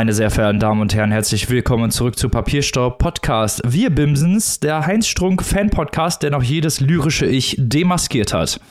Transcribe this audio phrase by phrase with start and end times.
[0.00, 3.60] Meine sehr verehrten Damen und Herren, herzlich willkommen zurück zu Papierstaub Podcast.
[3.66, 8.62] Wir Bimsens, der Heinz Strunk Fan Podcast, der noch jedes lyrische Ich demaskiert hat.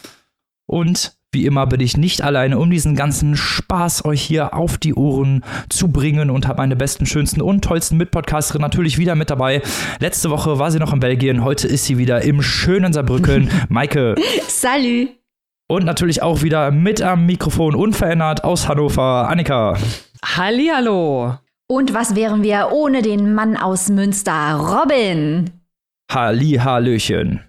[0.66, 4.96] Und wie immer bin ich nicht alleine, um diesen ganzen Spaß euch hier auf die
[4.96, 9.62] Ohren zu bringen und habe meine besten, schönsten und tollsten Mitpodcasterin natürlich wieder mit dabei.
[10.00, 13.52] Letzte Woche war sie noch in Belgien, heute ist sie wieder im schönen Saarbrücken.
[13.70, 14.16] Maike.
[14.48, 15.10] Salut.
[15.68, 19.78] Und natürlich auch wieder mit am Mikrofon unverändert aus Hannover, Annika.
[20.24, 21.38] Hallihallo.
[21.68, 25.52] Und was wären wir ohne den Mann aus Münster, Robin?
[26.12, 27.42] Halli, Hallöchen.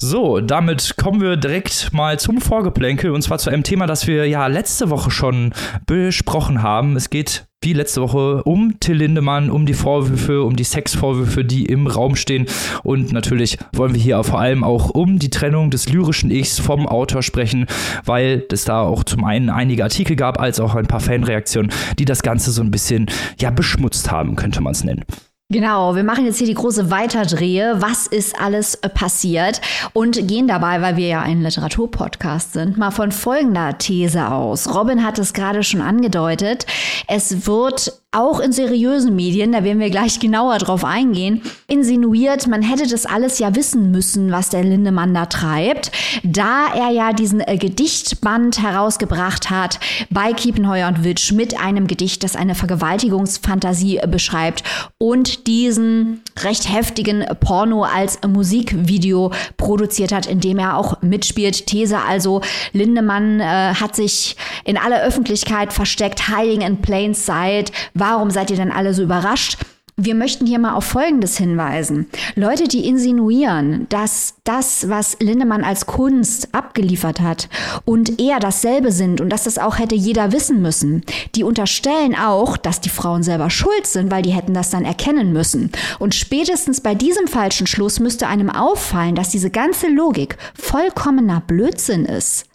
[0.00, 4.28] So, damit kommen wir direkt mal zum Vorgeplänkel und zwar zu einem Thema, das wir
[4.28, 5.52] ja letzte Woche schon
[5.86, 6.94] besprochen haben.
[6.94, 11.66] Es geht wie letzte Woche um Till Lindemann, um die Vorwürfe, um die Sexvorwürfe, die
[11.66, 12.46] im Raum stehen.
[12.84, 16.86] Und natürlich wollen wir hier vor allem auch um die Trennung des lyrischen Ichs vom
[16.86, 17.66] Autor sprechen,
[18.04, 22.04] weil es da auch zum einen einige Artikel gab, als auch ein paar Fanreaktionen, die
[22.04, 23.06] das Ganze so ein bisschen
[23.40, 25.04] ja beschmutzt haben, könnte man es nennen.
[25.50, 27.80] Genau, wir machen jetzt hier die große Weiterdrehe.
[27.80, 29.62] Was ist alles äh, passiert?
[29.94, 34.74] Und gehen dabei, weil wir ja ein Literaturpodcast sind, mal von folgender These aus.
[34.74, 36.66] Robin hat es gerade schon angedeutet.
[37.06, 42.62] Es wird auch in seriösen Medien, da werden wir gleich genauer drauf eingehen, insinuiert, man
[42.62, 45.92] hätte das alles ja wissen müssen, was der Lindemann da treibt,
[46.24, 52.24] da er ja diesen äh, Gedichtband herausgebracht hat bei Kiepenheuer und Witsch mit einem Gedicht,
[52.24, 54.64] das eine Vergewaltigungsfantasie äh, beschreibt
[54.96, 61.66] und diesen recht heftigen Porno als Musikvideo produziert hat, in dem er auch mitspielt.
[61.66, 62.40] These also,
[62.72, 68.56] Lindemann äh, hat sich in aller Öffentlichkeit versteckt, hiding in plain sight, Warum seid ihr
[68.56, 69.58] denn alle so überrascht?
[70.00, 72.06] Wir möchten hier mal auf Folgendes hinweisen.
[72.36, 77.48] Leute, die insinuieren, dass das, was Lindemann als Kunst abgeliefert hat
[77.84, 81.02] und er dasselbe sind und dass das auch hätte jeder wissen müssen,
[81.34, 85.32] die unterstellen auch, dass die Frauen selber schuld sind, weil die hätten das dann erkennen
[85.32, 85.72] müssen.
[85.98, 92.04] Und spätestens bei diesem falschen Schluss müsste einem auffallen, dass diese ganze Logik vollkommener Blödsinn
[92.04, 92.46] ist.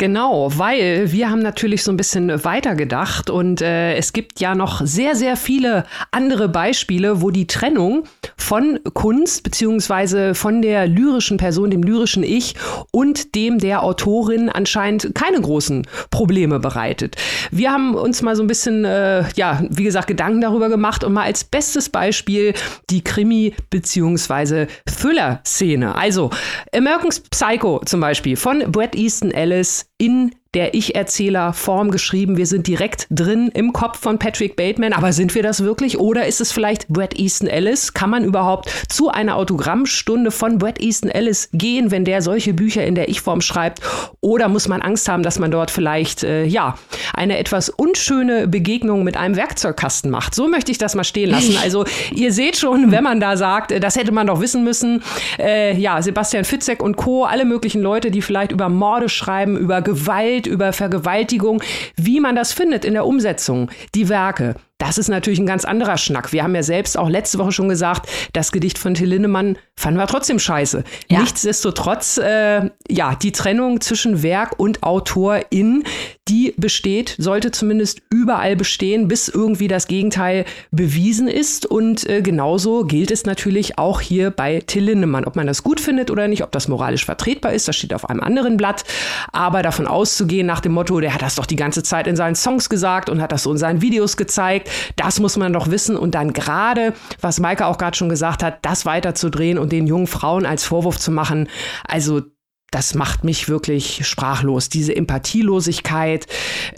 [0.00, 4.80] Genau, weil wir haben natürlich so ein bisschen weitergedacht und äh, es gibt ja noch
[4.86, 8.04] sehr, sehr viele andere Beispiele, wo die Trennung
[8.36, 12.54] von Kunst beziehungsweise von der lyrischen Person, dem lyrischen Ich
[12.92, 17.16] und dem der Autorin anscheinend keine großen Probleme bereitet.
[17.50, 21.12] Wir haben uns mal so ein bisschen, äh, ja, wie gesagt, Gedanken darüber gemacht und
[21.12, 22.54] mal als bestes Beispiel
[22.88, 25.96] die Krimi- beziehungsweise Thriller-Szene.
[25.96, 26.30] Also
[26.72, 32.38] American Psycho zum Beispiel von Brett Easton Ellis in der Ich-Erzähler-Form geschrieben.
[32.38, 34.94] Wir sind direkt drin im Kopf von Patrick Bateman.
[34.94, 35.98] Aber sind wir das wirklich?
[35.98, 37.92] Oder ist es vielleicht Brad Easton Ellis?
[37.92, 42.86] Kann man überhaupt zu einer Autogrammstunde von Brad Easton Ellis gehen, wenn der solche Bücher
[42.86, 43.82] in der Ich-Form schreibt?
[44.20, 46.78] Oder muss man Angst haben, dass man dort vielleicht, äh, ja,
[47.12, 50.34] eine etwas unschöne Begegnung mit einem Werkzeugkasten macht?
[50.34, 51.56] So möchte ich das mal stehen lassen.
[51.62, 55.02] Also, ihr seht schon, wenn man da sagt, äh, das hätte man doch wissen müssen.
[55.38, 59.82] Äh, ja, Sebastian Fitzek und Co., alle möglichen Leute, die vielleicht über Morde schreiben, über
[59.82, 61.62] Gewalt, über Vergewaltigung,
[61.96, 64.54] wie man das findet in der Umsetzung, die Werke.
[64.78, 66.32] Das ist natürlich ein ganz anderer Schnack.
[66.32, 69.98] Wir haben ja selbst auch letzte Woche schon gesagt, das Gedicht von Till Lindemann fanden
[69.98, 70.84] wir trotzdem scheiße.
[71.08, 71.20] Ja.
[71.20, 75.82] Nichtsdestotrotz, äh, ja, die Trennung zwischen Werk und Autorin,
[76.28, 81.66] die besteht, sollte zumindest überall bestehen, bis irgendwie das Gegenteil bewiesen ist.
[81.66, 85.24] Und äh, genauso gilt es natürlich auch hier bei Till Lindemann.
[85.24, 88.08] Ob man das gut findet oder nicht, ob das moralisch vertretbar ist, das steht auf
[88.08, 88.84] einem anderen Blatt.
[89.32, 92.36] Aber davon auszugehen nach dem Motto, der hat das doch die ganze Zeit in seinen
[92.36, 95.96] Songs gesagt und hat das so in seinen Videos gezeigt, das muss man doch wissen
[95.96, 100.06] und dann gerade, was Maike auch gerade schon gesagt hat, das weiterzudrehen und den jungen
[100.06, 101.48] Frauen als Vorwurf zu machen.
[101.86, 102.22] Also
[102.70, 104.68] das macht mich wirklich sprachlos.
[104.68, 106.26] Diese Empathielosigkeit,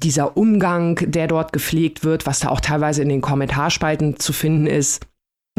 [0.02, 4.66] dieser Umgang, der dort gepflegt wird, was da auch teilweise in den Kommentarspalten zu finden
[4.66, 5.00] ist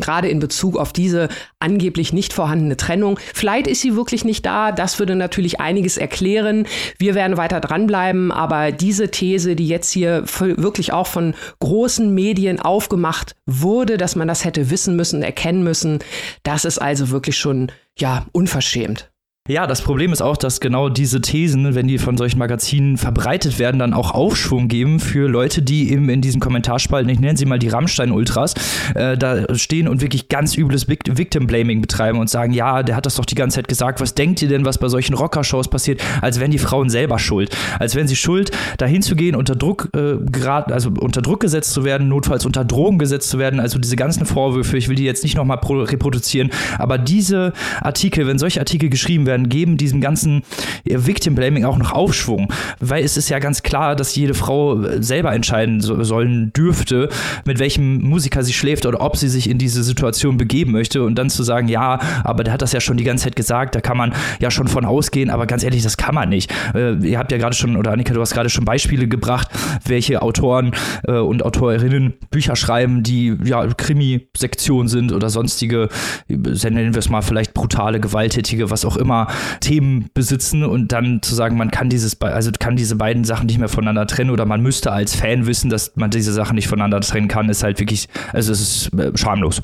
[0.01, 3.19] gerade in Bezug auf diese angeblich nicht vorhandene Trennung.
[3.33, 6.67] Vielleicht ist sie wirklich nicht da, das würde natürlich einiges erklären.
[6.97, 12.59] Wir werden weiter dranbleiben, aber diese These, die jetzt hier wirklich auch von großen Medien
[12.59, 15.99] aufgemacht wurde, dass man das hätte wissen müssen, erkennen müssen,
[16.43, 19.10] das ist also wirklich schon ja unverschämt.
[19.49, 23.57] Ja, das Problem ist auch, dass genau diese Thesen, wenn die von solchen Magazinen verbreitet
[23.57, 27.47] werden, dann auch Aufschwung geben für Leute, die eben in diesen Kommentarspalten, ich nenne sie
[27.47, 28.53] mal die Rammstein-Ultras,
[28.93, 33.15] äh, da stehen und wirklich ganz übles Victim-Blaming betreiben und sagen, ja, der hat das
[33.15, 36.39] doch die ganze Zeit gesagt, was denkt ihr denn, was bei solchen Rockershows passiert, als
[36.39, 37.49] wären die Frauen selber schuld,
[37.79, 41.73] als wären sie schuld, dahin zu gehen, unter Druck, äh, grad, also unter Druck gesetzt
[41.73, 45.03] zu werden, notfalls unter Drogen gesetzt zu werden, also diese ganzen Vorwürfe, ich will die
[45.03, 50.01] jetzt nicht nochmal reproduzieren, aber diese Artikel, wenn solche Artikel geschrieben werden, werden, geben diesem
[50.01, 50.43] ganzen
[50.85, 52.51] Victim Blaming auch noch Aufschwung.
[52.79, 57.09] Weil es ist ja ganz klar, dass jede Frau selber entscheiden so, sollen dürfte,
[57.45, 61.03] mit welchem Musiker sie schläft oder ob sie sich in diese Situation begeben möchte.
[61.03, 63.75] Und dann zu sagen, ja, aber der hat das ja schon die ganze Zeit gesagt,
[63.75, 66.51] da kann man ja schon von ausgehen, aber ganz ehrlich, das kann man nicht.
[66.75, 69.47] Äh, ihr habt ja gerade schon, oder Annika, du hast gerade schon Beispiele gebracht,
[69.85, 70.71] welche Autoren
[71.07, 75.89] äh, und Autorinnen Bücher schreiben, die ja Krimi-Sektion sind oder sonstige,
[76.27, 79.20] nennen wir es mal vielleicht brutale, gewalttätige, was auch immer,
[79.59, 83.59] Themen besitzen und dann zu sagen, man kann dieses, also kann diese beiden Sachen nicht
[83.59, 87.01] mehr voneinander trennen oder man müsste als Fan wissen, dass man diese Sachen nicht voneinander
[87.01, 89.61] trennen kann, ist halt wirklich, also es ist äh, schamlos.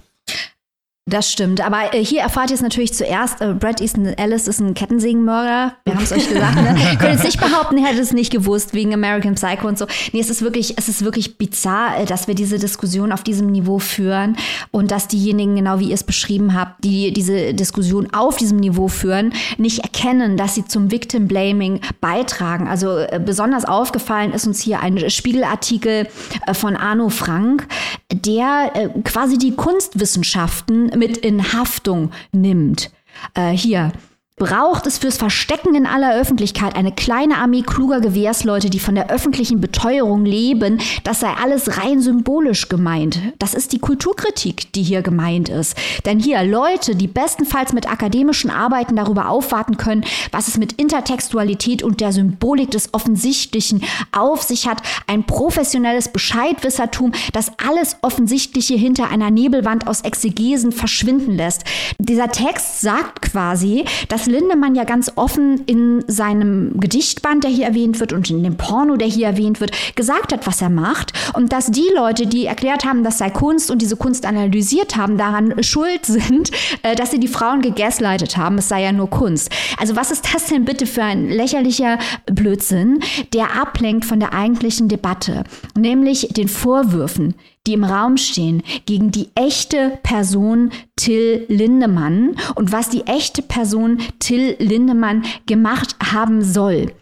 [1.10, 3.40] Das stimmt, aber äh, hier erfahrt ihr es natürlich zuerst.
[3.40, 5.74] Äh, Brad Easton Ellis ist ein Kettensägenmörder.
[5.86, 6.56] Wir haben es euch gesagt.
[6.56, 6.76] Ne?
[7.00, 9.86] Könnt jetzt nicht behaupten, ihr hättet es nicht gewusst wegen American Psycho und so.
[10.12, 13.48] Nee, es ist wirklich, es ist wirklich bizarr, äh, dass wir diese Diskussion auf diesem
[13.48, 14.36] Niveau führen
[14.72, 18.90] und dass diejenigen, genau wie ihr es beschrieben habt, die diese Diskussion auf diesem Niveau
[18.90, 22.68] führen, nicht erkennen, dass sie zum Victim Blaming beitragen.
[22.68, 26.10] Also äh, besonders aufgefallen ist uns hier ein Spiegelartikel
[26.46, 27.66] äh, von Arno Frank,
[28.12, 32.92] der äh, quasi die Kunstwissenschaften mit in Haftung nimmt.
[33.34, 33.92] Äh, hier,
[34.38, 39.10] braucht es fürs Verstecken in aller Öffentlichkeit eine kleine Armee kluger Gewehrsleute, die von der
[39.10, 43.20] öffentlichen Beteuerung leben, das sei alles rein symbolisch gemeint.
[43.40, 45.76] Das ist die Kulturkritik, die hier gemeint ist.
[46.06, 51.82] Denn hier Leute, die bestenfalls mit akademischen Arbeiten darüber aufwarten können, was es mit Intertextualität
[51.82, 59.10] und der Symbolik des Offensichtlichen auf sich hat, ein professionelles Bescheidwissertum, das alles Offensichtliche hinter
[59.10, 61.64] einer Nebelwand aus Exegesen verschwinden lässt.
[61.98, 68.00] Dieser Text sagt quasi, dass Lindemann ja ganz offen in seinem Gedichtband, der hier erwähnt
[68.00, 71.14] wird, und in dem Porno, der hier erwähnt wird, gesagt hat, was er macht.
[71.34, 75.18] Und dass die Leute, die erklärt haben, das sei Kunst und diese Kunst analysiert haben,
[75.18, 76.52] daran schuld sind,
[76.84, 78.58] äh, dass sie die Frauen gegaslightet haben.
[78.58, 79.52] Es sei ja nur Kunst.
[79.78, 83.00] Also was ist das denn bitte für ein lächerlicher Blödsinn,
[83.34, 85.44] der ablenkt von der eigentlichen Debatte,
[85.76, 87.36] nämlich den Vorwürfen,
[87.68, 94.00] die im Raum stehen, gegen die echte Person Till Lindemann und was die echte Person
[94.20, 96.94] Till Lindemann gemacht haben soll.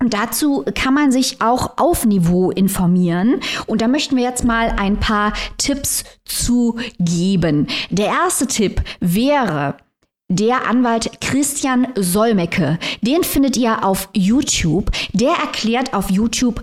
[0.00, 3.40] Und dazu kann man sich auch auf Niveau informieren.
[3.66, 7.66] Und da möchten wir jetzt mal ein paar Tipps zu geben.
[7.90, 9.76] Der erste Tipp wäre,
[10.30, 14.90] der Anwalt Christian Solmecke, den findet ihr auf YouTube.
[15.14, 16.62] Der erklärt auf YouTube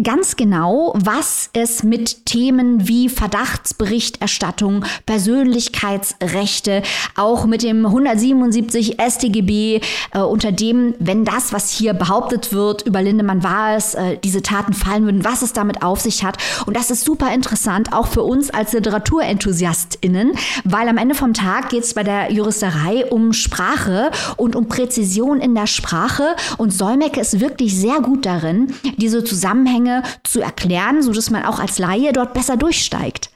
[0.00, 6.82] ganz genau, was es mit Themen wie Verdachtsberichterstattung, Persönlichkeitsrechte,
[7.14, 9.80] auch mit dem 177 StGB,
[10.12, 14.40] äh, unter dem, wenn das, was hier behauptet wird, über Lindemann war es, äh, diese
[14.40, 16.38] Taten fallen würden, was es damit auf sich hat.
[16.64, 20.32] Und das ist super interessant, auch für uns als LiteratumenthusiastInnen,
[20.64, 25.40] weil am Ende vom Tag geht es bei der Juristerei um Sprache und um Präzision
[25.40, 26.34] in der Sprache.
[26.56, 31.58] Und Solmecke ist wirklich sehr gut darin, diese Zusammenhänge Zusammenhänge zu erklären, sodass man auch
[31.58, 33.30] als Laie dort besser durchsteigt.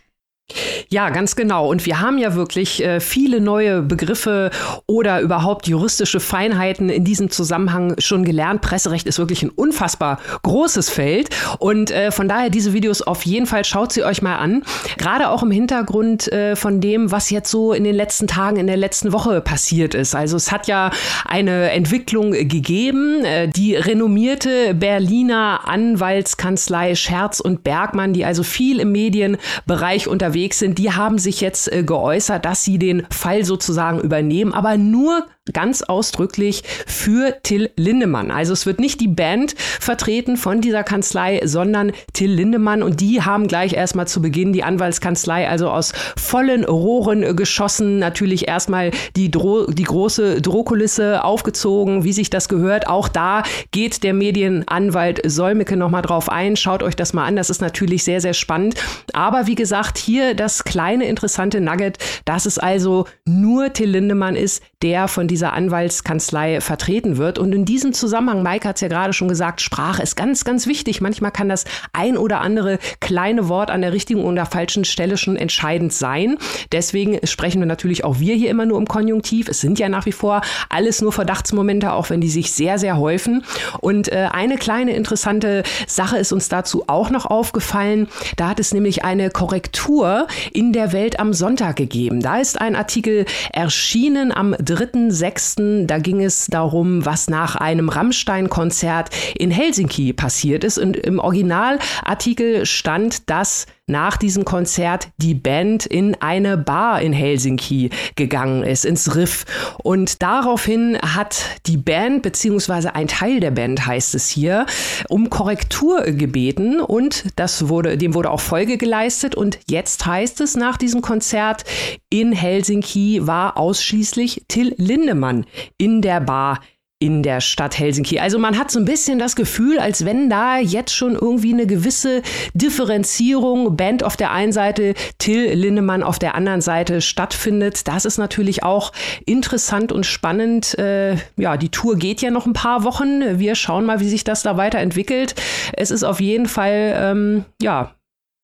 [0.89, 1.69] Ja, ganz genau.
[1.69, 4.51] Und wir haben ja wirklich äh, viele neue Begriffe
[4.87, 8.61] oder überhaupt juristische Feinheiten in diesem Zusammenhang schon gelernt.
[8.61, 11.31] Presserecht ist wirklich ein unfassbar großes Feld.
[11.59, 14.63] Und äh, von daher diese Videos auf jeden Fall schaut sie euch mal an.
[14.97, 18.69] Gerade auch im Hintergrund äh, von dem, was jetzt so in den letzten Tagen, in
[18.69, 20.15] der letzten Woche passiert ist.
[20.15, 20.93] Also es hat ja
[21.25, 23.25] eine Entwicklung gegeben.
[23.25, 30.59] Äh, die renommierte Berliner Anwaltskanzlei Scherz und Bergmann, die also viel im Medienbereich unterwegs unterwegs
[30.59, 35.27] sind, die haben sich jetzt äh, geäußert, dass sie den Fall sozusagen übernehmen, aber nur
[35.53, 38.31] ganz ausdrücklich für Till Lindemann.
[38.31, 43.23] Also es wird nicht die Band vertreten von dieser Kanzlei, sondern Till Lindemann und die
[43.23, 49.31] haben gleich erstmal zu Beginn die Anwaltskanzlei also aus vollen Rohren geschossen, natürlich erstmal die,
[49.31, 52.89] Dro die große Drohkulisse aufgezogen, wie sich das gehört.
[52.89, 56.57] Auch da geht der Medienanwalt Solmecke nochmal drauf ein.
[56.57, 58.75] Schaut euch das mal an, das ist natürlich sehr, sehr spannend.
[59.13, 64.63] Aber wie gesagt, hier das kleine interessante Nugget, dass es also nur Till Lindemann ist,
[64.83, 67.39] der von dieser Anwaltskanzlei vertreten wird.
[67.39, 70.67] Und in diesem Zusammenhang, Mike hat es ja gerade schon gesagt, Sprache ist ganz, ganz
[70.67, 71.01] wichtig.
[71.01, 71.65] Manchmal kann das
[71.95, 76.37] ein oder andere kleine Wort an der richtigen oder falschen Stelle schon entscheidend sein.
[76.73, 79.49] Deswegen sprechen wir natürlich auch wir hier immer nur im Konjunktiv.
[79.49, 82.99] Es sind ja nach wie vor alles nur Verdachtsmomente, auch wenn die sich sehr, sehr
[82.99, 83.45] häufen.
[83.81, 88.09] Und äh, eine kleine interessante Sache ist uns dazu auch noch aufgefallen.
[88.37, 92.21] Da hat es nämlich eine Korrektur in der Welt am Sonntag gegeben.
[92.21, 95.87] Da ist ein Artikel erschienen am 3.6.
[95.87, 100.79] Da ging es darum, was nach einem Rammstein-Konzert in Helsinki passiert ist.
[100.79, 107.91] Und im Originalartikel stand, dass nach diesem Konzert die Band in eine Bar in Helsinki
[108.17, 109.45] gegangen ist, ins Riff.
[109.83, 114.67] Und daraufhin hat die Band, beziehungsweise ein Teil der Band heißt es hier,
[115.09, 119.37] um Korrektur gebeten und das wurde, dem wurde auch Folge geleistet.
[119.37, 121.65] Und jetzt heißt es nach diesem Konzert
[122.11, 125.47] in Helsinki war ausschließlich Till Lindemann
[125.79, 126.61] in der Bar
[126.99, 128.21] in der Stadt Helsinki.
[128.21, 131.67] Also man hat so ein bisschen das Gefühl, als wenn da jetzt schon irgendwie eine
[131.67, 132.23] gewisse
[132.55, 137.87] Differenzierung Band auf der einen Seite, Till Lindemann auf der anderen Seite stattfindet.
[137.87, 138.93] Das ist natürlich auch
[139.27, 140.79] interessant und spannend.
[140.79, 143.39] Äh, ja, die Tour geht ja noch ein paar Wochen.
[143.39, 145.35] Wir schauen mal, wie sich das da weiterentwickelt.
[145.75, 147.95] Es ist auf jeden Fall, ähm, ja,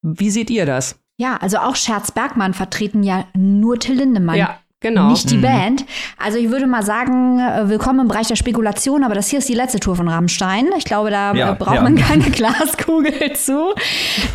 [0.02, 0.98] wie seht ihr das?
[1.16, 4.36] Ja, also auch Scherz Bergmann vertreten ja nur Till Lindemann.
[4.36, 5.08] Ja, Genau.
[5.08, 5.42] Nicht die mhm.
[5.42, 5.84] Band.
[6.18, 9.48] Also ich würde mal sagen, äh, willkommen im Bereich der Spekulation, aber das hier ist
[9.48, 10.68] die letzte Tour von Rammstein.
[10.76, 11.82] Ich glaube, da ja, braucht ja.
[11.82, 13.74] man keine Glaskugel zu.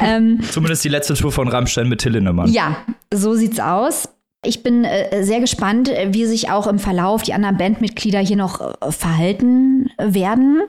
[0.01, 2.51] Ähm, Zumindest die letzte Tour von Rammstein mit Till Lindemann.
[2.51, 2.77] Ja,
[3.13, 4.09] so sieht's aus.
[4.45, 8.61] Ich bin äh, sehr gespannt, wie sich auch im Verlauf die anderen Bandmitglieder hier noch
[8.61, 10.61] äh, verhalten werden.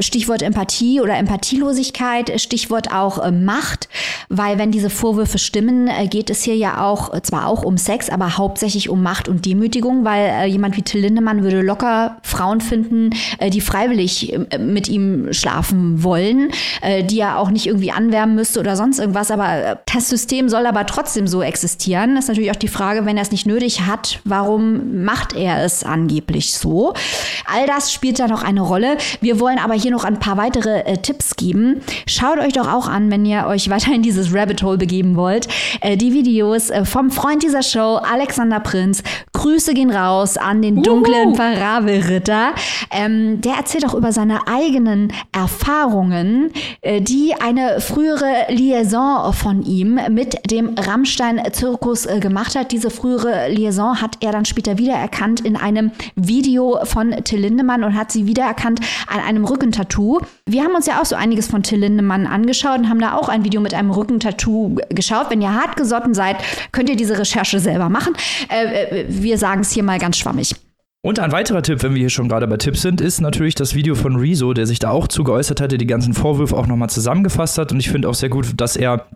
[0.00, 3.88] Stichwort Empathie oder Empathielosigkeit, Stichwort auch äh, Macht,
[4.28, 8.38] weil wenn diese Vorwürfe stimmen, geht es hier ja auch zwar auch um Sex, aber
[8.38, 13.10] hauptsächlich um Macht und Demütigung, weil jemand wie Till Lindemann würde locker Frauen finden,
[13.52, 16.50] die freiwillig mit ihm schlafen wollen,
[17.04, 19.30] die er auch nicht irgendwie anwärmen müsste oder sonst irgendwas.
[19.30, 22.14] Aber das System soll aber trotzdem so existieren.
[22.14, 25.64] Das ist natürlich auch die Frage, wenn er es nicht nötig hat, warum macht er
[25.64, 26.92] es angeblich so?
[27.46, 28.96] All das spielt da noch eine Rolle.
[29.20, 31.80] Wir wollen aber hier noch ein paar weitere äh, Tipps geben.
[32.06, 35.48] Schaut euch doch auch an, wenn ihr euch weiter in dieses Rabbit Hole begeben wollt,
[35.80, 39.02] äh, die Videos äh, vom Freund dieser Show, Alexander Prinz.
[39.42, 42.54] Grüße gehen raus an den dunklen Parabelritter.
[42.92, 49.98] Ähm, der erzählt auch über seine eigenen Erfahrungen, äh, die eine frühere Liaison von ihm
[50.10, 52.70] mit dem Rammstein-Zirkus äh, gemacht hat.
[52.70, 57.96] Diese frühere Liaison hat er dann später wiedererkannt in einem Video von Till Lindemann und
[57.96, 60.20] hat sie wiedererkannt an einem Rückentattoo.
[60.46, 63.28] Wir haben uns ja auch so einiges von Till Lindemann angeschaut und haben da auch
[63.28, 65.30] ein Video mit einem Rückentattoo geschaut.
[65.30, 66.36] Wenn ihr hart gesotten seid,
[66.70, 68.12] könnt ihr diese Recherche selber machen.
[68.48, 70.54] Äh, äh wir sagen es hier mal ganz schwammig.
[71.00, 73.74] Und ein weiterer Tipp, wenn wir hier schon gerade bei Tipps sind, ist natürlich das
[73.74, 76.90] Video von Rezo, der sich da auch zu geäußert hatte, die ganzen Vorwürfe auch nochmal
[76.90, 77.72] zusammengefasst hat.
[77.72, 79.06] Und ich finde auch sehr gut, dass er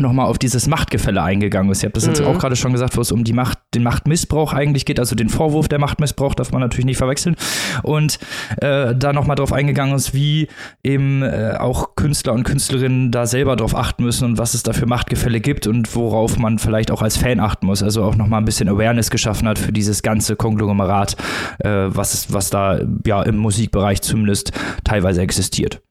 [0.00, 1.82] nochmal auf dieses Machtgefälle eingegangen ist.
[1.82, 2.10] Ihr habt das mhm.
[2.10, 5.14] jetzt auch gerade schon gesagt, wo es um die Macht, den Machtmissbrauch eigentlich geht, also
[5.16, 7.36] den Vorwurf der Machtmissbrauch darf man natürlich nicht verwechseln.
[7.82, 8.18] Und
[8.60, 10.48] äh, da nochmal drauf eingegangen ist, wie
[10.82, 14.72] eben äh, auch Künstler und Künstlerinnen da selber drauf achten müssen und was es da
[14.72, 17.82] für Machtgefälle gibt und worauf man vielleicht auch als Fan achten muss.
[17.82, 21.16] Also auch nochmal ein bisschen Awareness geschaffen hat für dieses ganze Konglomerat,
[21.60, 24.52] äh, was, was da ja im Musikbereich zumindest
[24.84, 25.82] teilweise existiert.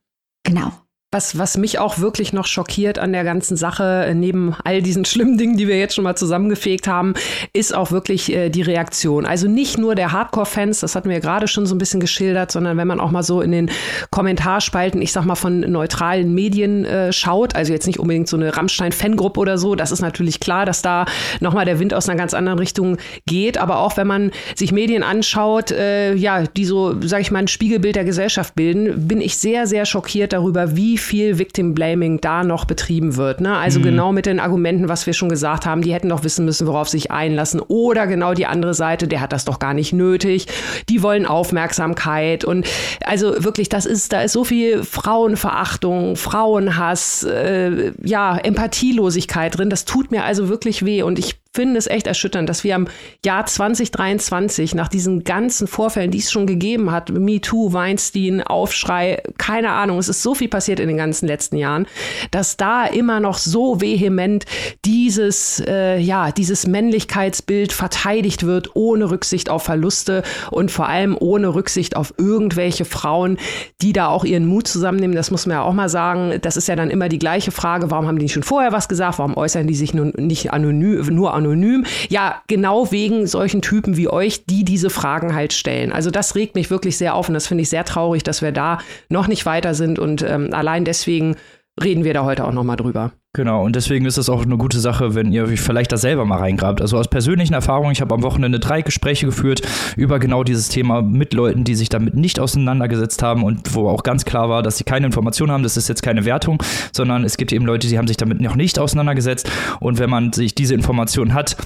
[0.43, 0.71] Genau.
[1.15, 5.37] Was, was mich auch wirklich noch schockiert an der ganzen Sache, neben all diesen schlimmen
[5.37, 7.13] Dingen, die wir jetzt schon mal zusammengefegt haben,
[7.53, 9.25] ist auch wirklich äh, die Reaktion.
[9.25, 12.75] Also nicht nur der Hardcore-Fans, das hatten wir gerade schon so ein bisschen geschildert, sondern
[12.75, 13.71] wenn man auch mal so in den
[14.11, 18.57] Kommentarspalten, ich sag mal, von neutralen Medien äh, schaut, also jetzt nicht unbedingt so eine
[18.57, 21.05] Rammstein-Fangruppe oder so, das ist natürlich klar, dass da
[21.39, 23.57] nochmal der Wind aus einer ganz anderen Richtung geht.
[23.57, 27.47] Aber auch wenn man sich Medien anschaut, äh, ja, die so, sag ich mal, ein
[27.47, 32.43] Spiegelbild der Gesellschaft bilden, bin ich sehr, sehr schockiert darüber, wie viel Victim Blaming da
[32.43, 33.41] noch betrieben wird.
[33.41, 33.55] Ne?
[33.55, 33.83] Also mhm.
[33.83, 36.89] genau mit den Argumenten, was wir schon gesagt haben, die hätten doch wissen müssen, worauf
[36.89, 37.59] sie sich einlassen.
[37.59, 40.47] Oder genau die andere Seite, der hat das doch gar nicht nötig.
[40.89, 42.43] Die wollen Aufmerksamkeit.
[42.43, 42.67] Und
[43.05, 49.69] also wirklich, das ist, da ist so viel Frauenverachtung, Frauenhass, äh, ja, Empathielosigkeit drin.
[49.69, 51.03] Das tut mir also wirklich weh.
[51.03, 52.87] Und ich finde es echt erschütternd, dass wir am
[53.23, 59.71] Jahr 2023 nach diesen ganzen Vorfällen, die es schon gegeben hat, MeToo, Weinstein, Aufschrei, keine
[59.71, 61.87] Ahnung, es ist so viel passiert in den ganzen letzten Jahren,
[62.31, 64.45] dass da immer noch so vehement
[64.83, 71.55] dieses, äh, ja, dieses Männlichkeitsbild verteidigt wird, ohne Rücksicht auf Verluste und vor allem ohne
[71.55, 73.37] Rücksicht auf irgendwelche Frauen,
[73.81, 75.15] die da auch ihren Mut zusammennehmen.
[75.15, 76.37] Das muss man ja auch mal sagen.
[76.41, 77.89] Das ist ja dann immer die gleiche Frage.
[77.91, 79.19] Warum haben die schon vorher was gesagt?
[79.19, 81.44] Warum äußern die sich nun nicht anonym, nur anonym?
[81.45, 81.85] Anonym.
[82.09, 85.91] Ja, genau wegen solchen Typen wie euch, die diese Fragen halt stellen.
[85.91, 88.51] Also das regt mich wirklich sehr auf und das finde ich sehr traurig, dass wir
[88.51, 91.35] da noch nicht weiter sind und ähm, allein deswegen
[91.81, 93.11] reden wir da heute auch nochmal drüber.
[93.35, 96.23] Genau, und deswegen ist es auch eine gute Sache, wenn ihr euch vielleicht da selber
[96.23, 96.79] mal reingrabt.
[96.79, 99.61] Also aus persönlichen Erfahrungen, ich habe am Wochenende drei Gespräche geführt
[99.97, 104.03] über genau dieses Thema mit Leuten, die sich damit nicht auseinandergesetzt haben und wo auch
[104.03, 105.63] ganz klar war, dass sie keine Informationen haben.
[105.63, 106.63] Das ist jetzt keine Wertung,
[106.93, 109.51] sondern es gibt eben Leute, die haben sich damit noch nicht auseinandergesetzt.
[109.81, 111.57] Und wenn man sich diese Informationen hat,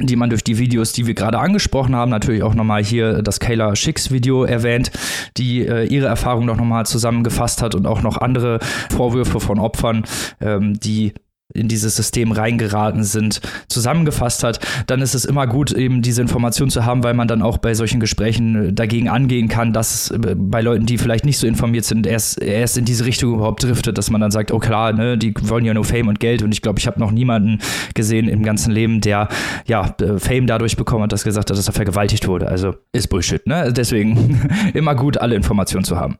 [0.00, 3.38] die man durch die Videos, die wir gerade angesprochen haben, natürlich auch nochmal hier das
[3.38, 4.90] Kayla Schicks Video erwähnt,
[5.36, 8.58] die äh, ihre Erfahrung noch nochmal zusammengefasst hat und auch noch andere
[8.90, 10.04] Vorwürfe von Opfern,
[10.40, 11.14] ähm, die
[11.54, 16.68] in dieses System reingeraten sind, zusammengefasst hat, dann ist es immer gut, eben diese Information
[16.68, 20.34] zu haben, weil man dann auch bei solchen Gesprächen äh, dagegen angehen kann, dass äh,
[20.36, 23.96] bei Leuten, die vielleicht nicht so informiert sind, erst, erst in diese Richtung überhaupt driftet,
[23.96, 26.52] dass man dann sagt, oh klar, ne, die wollen ja nur Fame und Geld und
[26.52, 27.60] ich glaube, ich habe noch niemanden
[27.94, 29.28] gesehen im ganzen Leben, der
[29.66, 32.48] ja äh, Fame dadurch bekommen hat, dass gesagt hat, dass er vergewaltigt wurde.
[32.48, 33.72] Also ist Bullshit, ne?
[33.72, 36.18] Deswegen immer gut, alle Informationen zu haben.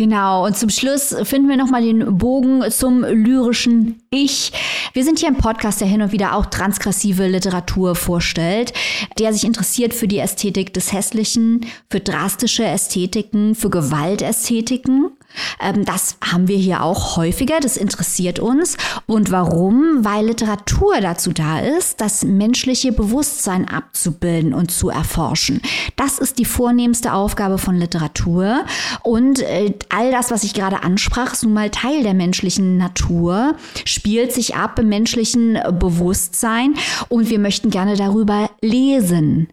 [0.00, 4.50] Genau, und zum Schluss finden wir nochmal den Bogen zum lyrischen Ich.
[4.94, 8.72] Wir sind hier ein Podcast, der hin und wieder auch transgressive Literatur vorstellt,
[9.18, 15.10] der sich interessiert für die Ästhetik des Hässlichen, für drastische Ästhetiken, für Gewaltästhetiken.
[15.60, 18.76] Ähm, das haben wir hier auch häufiger, das interessiert uns.
[19.06, 20.04] Und warum?
[20.04, 25.60] Weil Literatur dazu da ist, das menschliche Bewusstsein abzubilden und zu erforschen.
[25.96, 28.64] Das ist die vornehmste Aufgabe von Literatur.
[29.02, 33.54] Und äh, all das, was ich gerade ansprach, ist nun mal Teil der menschlichen Natur,
[33.84, 36.74] spielt sich ab im menschlichen Bewusstsein
[37.08, 39.48] und wir möchten gerne darüber lesen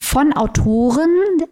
[0.00, 1.10] von Autoren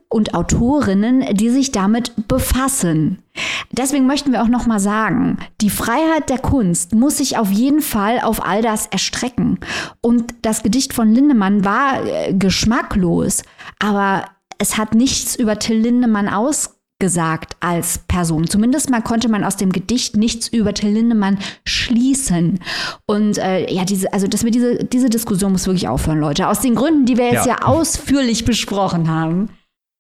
[0.09, 3.23] und Autorinnen, die sich damit befassen.
[3.71, 7.83] Deswegen möchten wir auch noch mal sagen, die Freiheit der Kunst muss sich auf jeden
[7.83, 9.59] Fall auf all das erstrecken.
[10.01, 13.43] Und das Gedicht von Lindemann war äh, geschmacklos,
[13.79, 14.25] aber
[14.59, 18.47] es hat nichts über Till Lindemann aus gesagt als Person.
[18.47, 22.61] Zumindest mal konnte man aus dem Gedicht nichts über Till Lindemann schließen.
[23.07, 26.49] Und äh, ja, diese, also dass wir diese, diese Diskussion muss wirklich aufhören, Leute.
[26.49, 29.51] Aus den Gründen, die wir jetzt ja, ja ausführlich besprochen haben.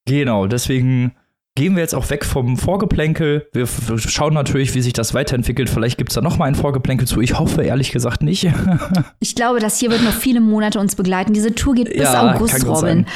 [0.06, 1.12] Genau, deswegen
[1.56, 3.48] gehen wir jetzt auch weg vom Vorgeplänkel.
[3.52, 5.68] Wir schauen natürlich, wie sich das weiterentwickelt.
[5.68, 7.20] Vielleicht gibt es da noch mal ein Vorgeplänkel zu.
[7.20, 8.48] Ich hoffe ehrlich gesagt nicht.
[9.20, 11.32] ich glaube, das hier wird noch viele Monate uns begleiten.
[11.32, 12.76] Diese Tour geht bis ja, August, Robin.
[12.76, 13.06] Sein.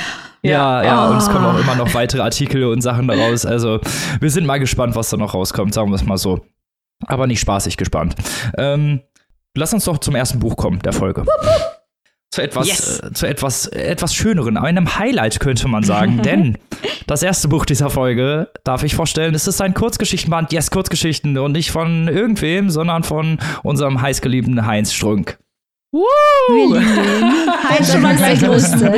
[0.43, 1.13] Ja, ja, oh.
[1.13, 3.45] und es kommen auch immer noch weitere Artikel und Sachen daraus.
[3.45, 3.81] Also,
[4.21, 6.45] wir sind mal gespannt, was da noch rauskommt, sagen wir es mal so.
[7.07, 8.15] Aber nicht spaßig gespannt.
[8.57, 9.01] Ähm,
[9.55, 11.25] lass uns doch zum ersten Buch kommen, der Folge.
[12.33, 13.01] Zu etwas, yes.
[13.01, 16.59] äh, zu etwas, etwas schöneren, einem Highlight könnte man sagen, denn
[17.09, 21.51] das erste Buch dieser Folge, darf ich vorstellen, es ist ein Kurzgeschichtenband, yes, Kurzgeschichten und
[21.51, 25.41] nicht von irgendwem, sondern von unserem heißgeliebten Heinz Strunk.
[25.93, 26.77] Woo!
[27.69, 28.93] Heinz schon mal der Größte.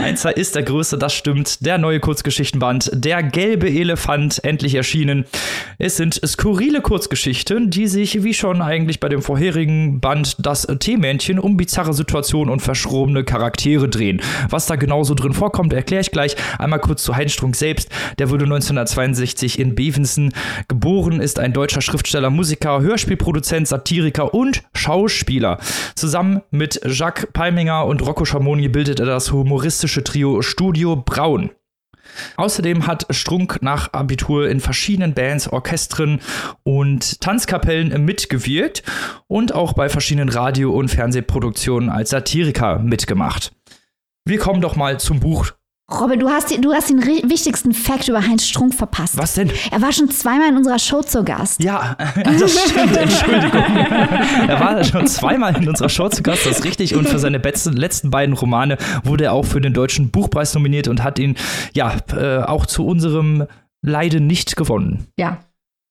[0.00, 1.66] Heinzer ist der Größte, das stimmt.
[1.66, 5.26] Der neue Kurzgeschichtenband, Der gelbe Elefant, endlich erschienen.
[5.76, 11.38] Es sind skurrile Kurzgeschichten, die sich, wie schon eigentlich bei dem vorherigen Band, das Teemännchen
[11.38, 14.22] um bizarre Situationen und verschrobene Charaktere drehen.
[14.48, 16.34] Was da genauso drin vorkommt, erkläre ich gleich.
[16.58, 17.90] Einmal kurz zu Heinz Strunk selbst.
[18.18, 20.32] Der wurde 1962 in Bevensen
[20.66, 25.58] geboren, ist ein deutscher Schriftsteller, Musiker, Hörspielproduzent, Satiriker und Schauspieler.
[25.94, 31.50] Zusammen mit Jacques Palminger und Rocco Schamoni bildet er das humoristische Trio Studio Braun.
[32.36, 36.20] Außerdem hat Strunk nach Abitur in verschiedenen Bands, Orchestren
[36.62, 38.82] und Tanzkapellen mitgewirkt
[39.26, 43.52] und auch bei verschiedenen Radio- und Fernsehproduktionen als Satiriker mitgemacht.
[44.24, 45.52] Wir kommen doch mal zum Buch
[45.90, 49.16] Robin, du hast, du hast den wichtigsten Fakt über Heinz Strunk verpasst.
[49.16, 49.50] Was denn?
[49.70, 51.64] Er war schon zweimal in unserer Show zu Gast.
[51.64, 53.62] Ja, das stimmt, Entschuldigung.
[53.62, 56.94] er war schon zweimal in unserer Show zu Gast, das ist richtig.
[56.94, 61.02] Und für seine letzten beiden Romane wurde er auch für den Deutschen Buchpreis nominiert und
[61.02, 61.36] hat ihn
[61.72, 63.46] ja äh, auch zu unserem
[63.80, 65.06] Leiden nicht gewonnen.
[65.18, 65.38] Ja,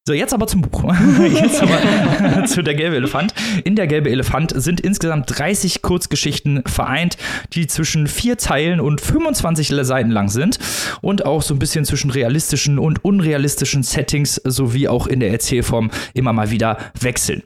[0.08, 0.86] so, jetzt aber zum Buch.
[1.34, 3.34] Jetzt aber zu Der gelbe Elefant.
[3.66, 7.18] In Der gelbe Elefant sind insgesamt 30 Kurzgeschichten vereint,
[7.52, 10.60] die zwischen vier Zeilen und 25 Seiten lang sind
[11.02, 15.92] und auch so ein bisschen zwischen realistischen und unrealistischen Settings sowie auch in der Erzählform
[16.14, 17.44] immer mal wieder wechseln.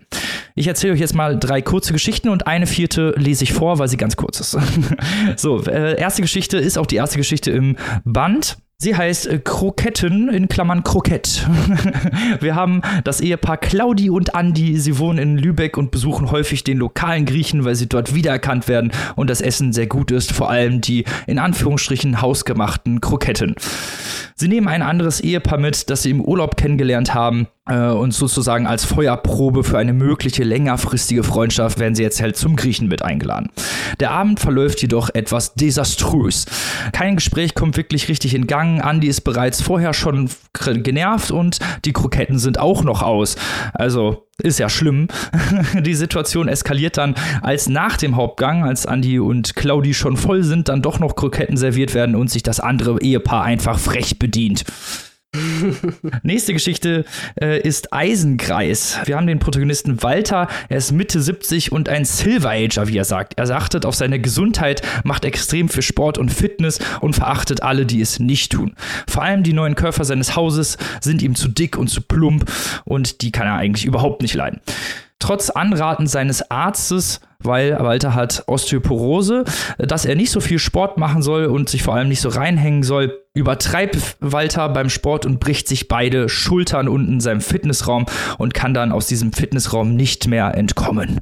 [0.54, 3.88] Ich erzähle euch jetzt mal drei kurze Geschichten und eine vierte lese ich vor, weil
[3.88, 4.56] sie ganz kurz ist.
[5.36, 8.58] so, äh, erste Geschichte ist auch die erste Geschichte im Band.
[8.82, 11.48] Sie heißt äh, Kroketten in Klammern Krokett.
[12.40, 14.80] Wir haben das Ehepaar Claudi und Andi.
[14.80, 18.92] Sie wohnen in Lübeck und besuchen häufig den lokalen Griechen, weil sie dort wiedererkannt werden
[19.16, 23.54] und das Essen sehr gut ist, vor allem die in Anführungsstrichen hausgemachten Kroketten.
[24.34, 28.86] Sie nehmen ein anderes Ehepaar mit, das sie im Urlaub kennengelernt haben und sozusagen als
[28.86, 33.50] Feuerprobe für eine mögliche längerfristige Freundschaft werden sie jetzt halt zum Griechen mit eingeladen.
[34.00, 36.46] Der Abend verläuft jedoch etwas desaströs.
[36.92, 38.84] Kein Gespräch kommt wirklich richtig in Gang.
[38.84, 43.36] Andy ist bereits vorher schon genervt und die Kroketten sind auch noch aus.
[43.74, 45.08] Also ist ja schlimm.
[45.82, 50.68] Die Situation eskaliert dann, als nach dem Hauptgang, als Andy und Claudi schon voll sind,
[50.68, 54.66] dann doch noch Kroketten serviert werden und sich das andere Ehepaar einfach frech bedient.
[56.24, 57.06] Nächste Geschichte
[57.40, 59.00] äh, ist Eisenkreis.
[59.06, 60.48] Wir haben den Protagonisten Walter.
[60.68, 63.40] Er ist Mitte 70 und ein Silver Ager, wie er sagt.
[63.40, 68.02] Er achtet auf seine Gesundheit, macht extrem für Sport und Fitness und verachtet alle, die
[68.02, 68.76] es nicht tun.
[69.08, 72.52] Vor allem die neuen Körper seines Hauses sind ihm zu dick und zu plump
[72.84, 74.60] und die kann er eigentlich überhaupt nicht leiden.
[75.22, 79.46] Trotz Anraten seines Arztes, weil Walter hat Osteoporose,
[79.78, 82.84] dass er nicht so viel Sport machen soll und sich vor allem nicht so reinhängen
[82.84, 88.06] soll, übertreibt Walter beim Sport und bricht sich beide Schultern unten in seinem Fitnessraum
[88.38, 91.22] und kann dann aus diesem Fitnessraum nicht mehr entkommen.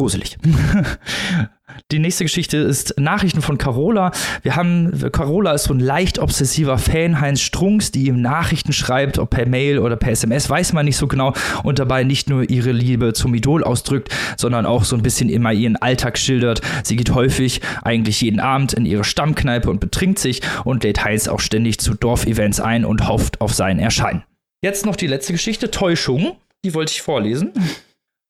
[0.00, 0.38] Gruselig.
[1.92, 4.12] Die nächste Geschichte ist Nachrichten von Carola.
[4.40, 9.18] Wir haben, Carola ist so ein leicht obsessiver Fan Heinz Strunks, die ihm Nachrichten schreibt,
[9.18, 11.34] ob per Mail oder per SMS, weiß man nicht so genau,
[11.64, 14.08] und dabei nicht nur ihre Liebe zum Idol ausdrückt,
[14.38, 16.62] sondern auch so ein bisschen immer ihren Alltag schildert.
[16.82, 21.28] Sie geht häufig, eigentlich jeden Abend, in ihre Stammkneipe und betrinkt sich und lädt Heinz
[21.28, 24.22] auch ständig zu Dorfevents ein und hofft auf sein Erscheinen.
[24.62, 26.38] Jetzt noch die letzte Geschichte, Täuschung.
[26.64, 27.52] Die wollte ich vorlesen.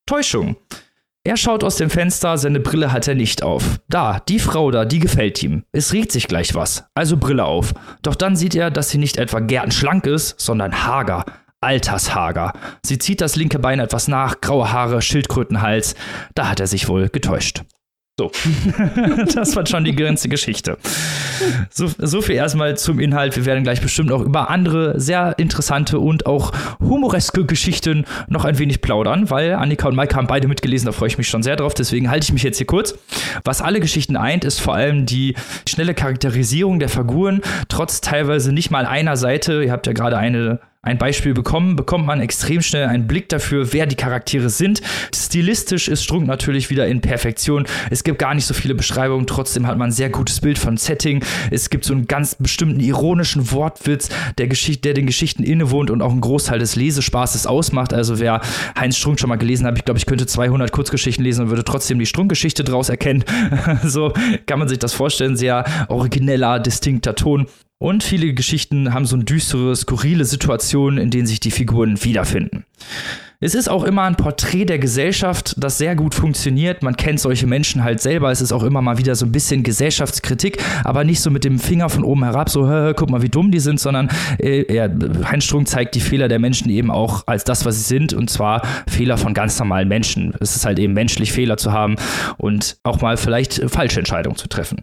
[0.04, 0.56] Täuschung.
[1.22, 3.78] Er schaut aus dem Fenster, seine Brille hat er nicht auf.
[3.88, 5.64] Da, die Frau da, die gefällt ihm.
[5.70, 7.74] Es regt sich gleich was, also Brille auf.
[8.00, 11.26] Doch dann sieht er, dass sie nicht etwa gärtenschlank ist, sondern hager.
[11.60, 12.54] Altershager.
[12.82, 15.94] Sie zieht das linke Bein etwas nach, graue Haare, Schildkrötenhals.
[16.34, 17.64] Da hat er sich wohl getäuscht.
[18.20, 18.30] So,
[19.34, 20.76] das war schon die ganze Geschichte.
[21.70, 23.34] So, so viel erstmal zum Inhalt.
[23.34, 28.58] Wir werden gleich bestimmt auch über andere sehr interessante und auch humoreske Geschichten noch ein
[28.58, 31.56] wenig plaudern, weil Annika und Maike haben beide mitgelesen, da freue ich mich schon sehr
[31.56, 31.72] drauf.
[31.72, 32.94] Deswegen halte ich mich jetzt hier kurz.
[33.42, 35.34] Was alle Geschichten eint, ist vor allem die
[35.66, 39.62] schnelle Charakterisierung der Figuren, trotz teilweise nicht mal einer Seite.
[39.64, 43.74] Ihr habt ja gerade eine ein Beispiel bekommen, bekommt man extrem schnell einen Blick dafür,
[43.74, 44.80] wer die Charaktere sind.
[45.14, 47.66] Stilistisch ist Strunk natürlich wieder in Perfektion.
[47.90, 50.78] Es gibt gar nicht so viele Beschreibungen, trotzdem hat man ein sehr gutes Bild von
[50.78, 51.22] Setting.
[51.50, 56.00] Es gibt so einen ganz bestimmten ironischen Wortwitz, der, Geschichte, der den Geschichten innewohnt und
[56.00, 57.92] auch einen Großteil des Lesespaßes ausmacht.
[57.92, 58.40] Also wer
[58.74, 61.64] Heinz Strunk schon mal gelesen hat, ich glaube, ich könnte 200 Kurzgeschichten lesen und würde
[61.64, 63.22] trotzdem die Strunk-Geschichte draus erkennen.
[63.84, 64.14] so
[64.46, 65.36] kann man sich das vorstellen.
[65.36, 67.46] Sehr origineller, distinkter Ton.
[67.82, 72.66] Und viele Geschichten haben so eine düstere, skurrile Situation, in denen sich die Figuren wiederfinden.
[73.42, 76.82] Es ist auch immer ein Porträt der Gesellschaft, das sehr gut funktioniert.
[76.82, 78.30] Man kennt solche Menschen halt selber.
[78.30, 81.58] Es ist auch immer mal wieder so ein bisschen Gesellschaftskritik, aber nicht so mit dem
[81.58, 84.70] Finger von oben herab, so, hör, hör, guck mal, wie dumm die sind, sondern äh,
[84.70, 84.90] ja,
[85.24, 88.28] Heinz Strunk zeigt die Fehler der Menschen eben auch als das, was sie sind, und
[88.28, 90.34] zwar Fehler von ganz normalen Menschen.
[90.38, 91.96] Es ist halt eben menschlich, Fehler zu haben
[92.36, 94.82] und auch mal vielleicht falsche Entscheidungen zu treffen.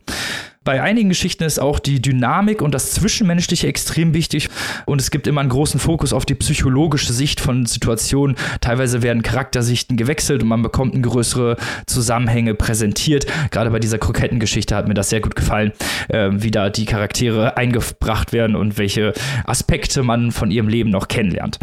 [0.67, 4.49] Bei einigen Geschichten ist auch die Dynamik und das Zwischenmenschliche extrem wichtig
[4.85, 8.35] und es gibt immer einen großen Fokus auf die psychologische Sicht von Situationen.
[8.59, 13.27] Teilweise werden Charaktersichten gewechselt und man bekommt größere Zusammenhänge präsentiert.
[13.49, 15.71] Gerade bei dieser Krokettengeschichte hat mir das sehr gut gefallen,
[16.09, 19.13] äh, wie da die Charaktere eingebracht werden und welche
[19.45, 21.59] Aspekte man von ihrem Leben noch kennenlernt.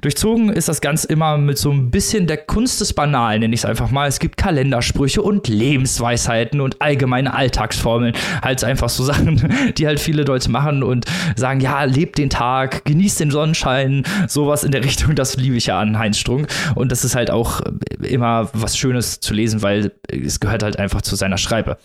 [0.00, 3.60] Durchzogen ist das Ganze immer mit so ein bisschen der Kunst des Banalen, nenne ich
[3.60, 4.08] es einfach mal.
[4.08, 8.14] Es gibt Kalendersprüche und Lebensweisheiten und allgemeine Alltagsformeln
[8.48, 11.06] halt einfach so Sachen, die halt viele Leute machen und
[11.36, 15.66] sagen, ja, lebt den Tag, genießt den Sonnenschein, sowas in der Richtung, das liebe ich
[15.66, 17.60] ja an Heinz Strunk und das ist halt auch
[18.02, 21.78] immer was Schönes zu lesen, weil es gehört halt einfach zu seiner Schreibe.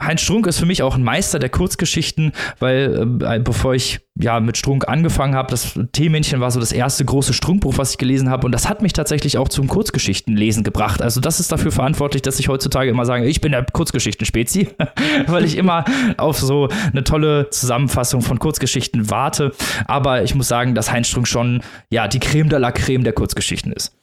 [0.00, 4.40] Heinz Strunk ist für mich auch ein Meister der Kurzgeschichten, weil äh, bevor ich ja
[4.40, 8.30] mit Strunk angefangen habe, das Teemännchen war so das erste große Strunkbuch, was ich gelesen
[8.30, 11.02] habe und das hat mich tatsächlich auch zum Kurzgeschichtenlesen gebracht.
[11.02, 14.68] Also das ist dafür verantwortlich, dass ich heutzutage immer sage, ich bin der Kurzgeschichten-Spezi,
[15.26, 15.84] weil ich immer
[16.16, 19.52] auf so eine tolle Zusammenfassung von Kurzgeschichten warte.
[19.86, 23.12] Aber ich muss sagen, dass Heinz Strunk schon ja die Creme de la Creme der
[23.12, 23.94] Kurzgeschichten ist.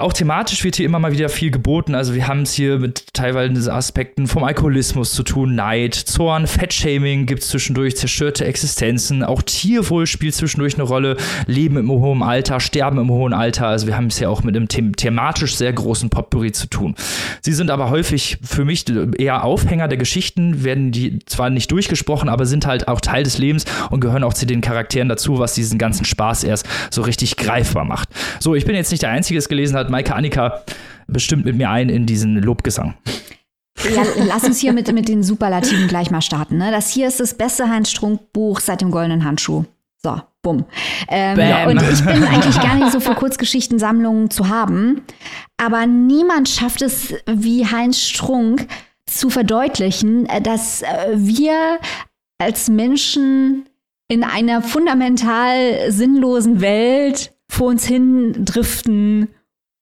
[0.00, 1.96] Auch thematisch wird hier immer mal wieder viel geboten.
[1.96, 7.26] Also wir haben es hier mit teilweise Aspekten vom Alkoholismus zu tun, Neid, Zorn, Fettshaming
[7.26, 9.24] gibt es zwischendurch, zerstörte Existenzen.
[9.24, 11.16] Auch Tierwohl spielt zwischendurch eine Rolle.
[11.46, 13.66] Leben im hohen Alter, Sterben im hohen Alter.
[13.66, 16.94] Also wir haben es ja auch mit einem them thematisch sehr großen Potpourri zu tun.
[17.40, 18.84] Sie sind aber häufig für mich
[19.18, 23.38] eher Aufhänger der Geschichten, werden die zwar nicht durchgesprochen, aber sind halt auch Teil des
[23.38, 27.36] Lebens und gehören auch zu den Charakteren dazu, was diesen ganzen Spaß erst so richtig
[27.36, 28.10] greifbar macht.
[28.38, 30.62] So, ich bin jetzt nicht der Einzige, der es gelesen hat Maike Annika
[31.06, 32.94] bestimmt mit mir ein in diesen Lobgesang.
[33.94, 36.58] Ja, lass uns hier mit, mit den Superlativen gleich mal starten.
[36.58, 36.70] Ne?
[36.70, 39.64] Das hier ist das beste Heinz-Strunk-Buch seit dem Goldenen Handschuh.
[40.02, 40.64] So, bumm.
[41.08, 45.02] Ähm, und ich bin eigentlich gar nicht so für Kurzgeschichtensammlungen zu haben.
[45.56, 48.66] Aber niemand schafft es wie Heinz Strunk
[49.06, 51.78] zu verdeutlichen, äh, dass äh, wir
[52.38, 53.68] als Menschen
[54.08, 59.28] in einer fundamental sinnlosen Welt vor uns hin driften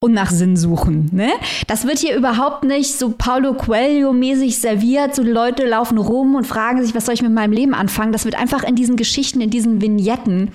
[0.01, 1.09] und nach Sinn suchen.
[1.13, 1.31] Ne?
[1.67, 5.15] Das wird hier überhaupt nicht so Paulo Coelho-mäßig serviert.
[5.15, 8.13] So Leute laufen rum und fragen sich, was soll ich mit meinem Leben anfangen?
[8.13, 10.53] Das wird einfach in diesen Geschichten, in diesen Vignetten,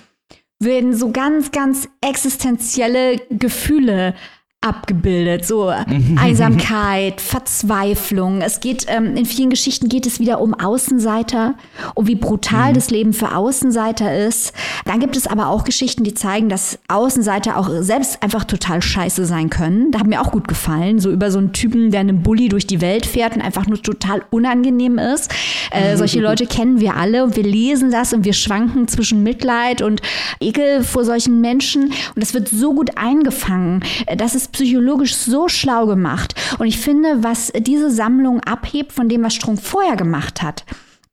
[0.59, 4.13] werden so ganz, ganz existenzielle Gefühle
[4.61, 5.43] abgebildet.
[5.45, 5.69] So
[6.17, 8.41] Einsamkeit, Verzweiflung.
[8.41, 11.55] Es geht, ähm, in vielen Geschichten geht es wieder um Außenseiter,
[11.95, 12.75] um wie brutal mhm.
[12.75, 14.53] das Leben für Außenseiter ist.
[14.85, 19.25] Dann gibt es aber auch Geschichten, die zeigen, dass Außenseiter auch selbst einfach total scheiße
[19.25, 19.91] sein können.
[19.91, 20.99] Da haben mir auch gut gefallen.
[20.99, 23.81] So über so einen Typen, der einem Bulli durch die Welt fährt und einfach nur
[23.81, 25.33] total unangenehm ist.
[25.71, 29.81] Äh, solche Leute kennen wir alle und wir lesen das und wir schwanken zwischen Mitleid
[29.81, 30.03] und
[30.39, 31.85] Ekel vor solchen Menschen.
[31.85, 33.83] Und das wird so gut eingefangen.
[34.05, 36.35] Äh, das ist psychologisch so schlau gemacht.
[36.59, 40.65] Und ich finde, was diese Sammlung abhebt von dem, was Strunk vorher gemacht hat,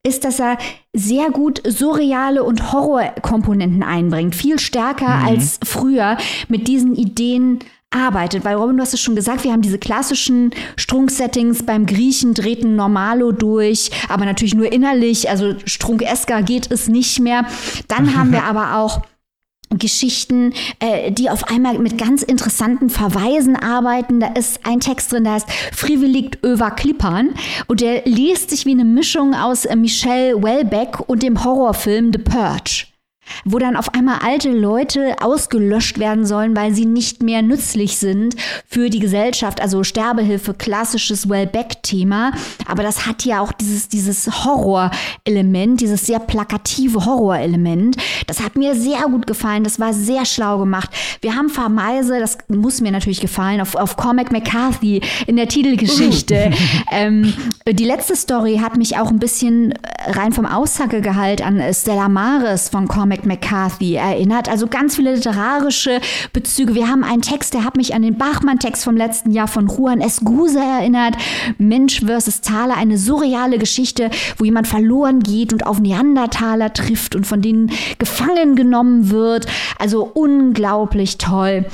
[0.03, 0.57] ist, dass er
[0.93, 4.35] sehr gut surreale und Horrorkomponenten einbringt.
[4.35, 5.25] Viel stärker mhm.
[5.25, 7.59] als früher mit diesen Ideen
[7.91, 8.45] arbeitet.
[8.45, 11.63] Weil Robin, du hast es schon gesagt, wir haben diese klassischen Strunk-Settings.
[11.63, 15.29] Beim Griechen treten Normalo durch, aber natürlich nur innerlich.
[15.29, 17.45] Also Strunk-Esker geht es nicht mehr.
[17.87, 19.01] Dann haben wir aber auch
[19.77, 24.19] Geschichten, äh, die auf einmal mit ganz interessanten Verweisen arbeiten.
[24.19, 27.29] Da ist ein Text drin, der heißt Frivilligt över Klippern
[27.67, 32.19] und der liest sich wie eine Mischung aus äh, Michelle Welbeck und dem Horrorfilm The
[32.19, 32.88] Purge
[33.45, 38.35] wo dann auf einmal alte Leute ausgelöscht werden sollen, weil sie nicht mehr nützlich sind
[38.67, 39.61] für die Gesellschaft.
[39.61, 42.31] Also Sterbehilfe, klassisches Wellbeck-Thema.
[42.67, 47.97] Aber das hat ja auch dieses, dieses Horrorelement, dieses sehr plakative Horrorelement.
[48.27, 49.63] Das hat mir sehr gut gefallen.
[49.63, 50.89] Das war sehr schlau gemacht.
[51.21, 56.51] Wir haben Vermeise, das muss mir natürlich gefallen, auf, auf Cormac McCarthy in der Titelgeschichte.
[56.91, 57.33] ähm,
[57.67, 59.73] die letzte Story hat mich auch ein bisschen
[60.07, 64.49] rein vom Aussagegehalt an Stella Maris von Cormac Cormac McCarthy erinnert.
[64.49, 65.99] Also ganz viele literarische
[66.33, 66.75] Bezüge.
[66.75, 70.01] Wir haben einen Text, der hat mich an den Bachmann-Text vom letzten Jahr von Juan
[70.01, 71.15] Escuse erinnert.
[71.57, 77.25] Mensch versus Thaler, eine surreale Geschichte, wo jemand verloren geht und auf Neandertaler trifft und
[77.25, 79.47] von denen gefangen genommen wird.
[79.77, 81.65] Also unglaublich toll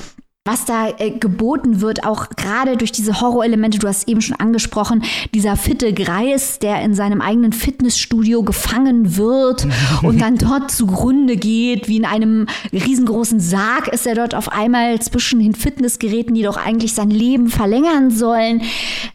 [0.47, 5.03] was da äh, geboten wird, auch gerade durch diese Horrorelemente, du hast eben schon angesprochen,
[5.33, 9.67] dieser fitte Greis, der in seinem eigenen Fitnessstudio gefangen wird
[10.03, 15.01] und dann dort zugrunde geht, wie in einem riesengroßen Sarg ist er dort auf einmal
[15.01, 18.61] zwischen den Fitnessgeräten, die doch eigentlich sein Leben verlängern sollen.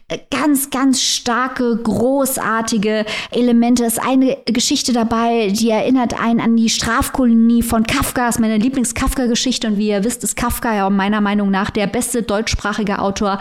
[0.09, 3.85] Äh, ganz, ganz starke, großartige Elemente.
[3.85, 8.41] Es ist eine Geschichte dabei, die erinnert einen an die Strafkolonie von Kafka, das ist
[8.41, 12.23] meine Lieblings-Kafka-Geschichte und wie ihr wisst, ist Kafka ja meiner meiner Meinung nach der beste
[12.23, 13.39] deutschsprachige Autor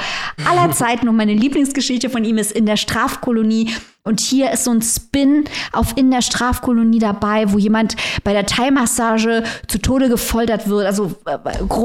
[0.48, 1.08] aller Zeiten.
[1.08, 5.44] Und meine Lieblingsgeschichte von ihm ist in der Strafkolonie und hier ist so ein Spin
[5.72, 10.86] auf in der Strafkolonie dabei, wo jemand bei der Thai-Massage zu Tode gefoltert wird.
[10.86, 11.36] Also, äh,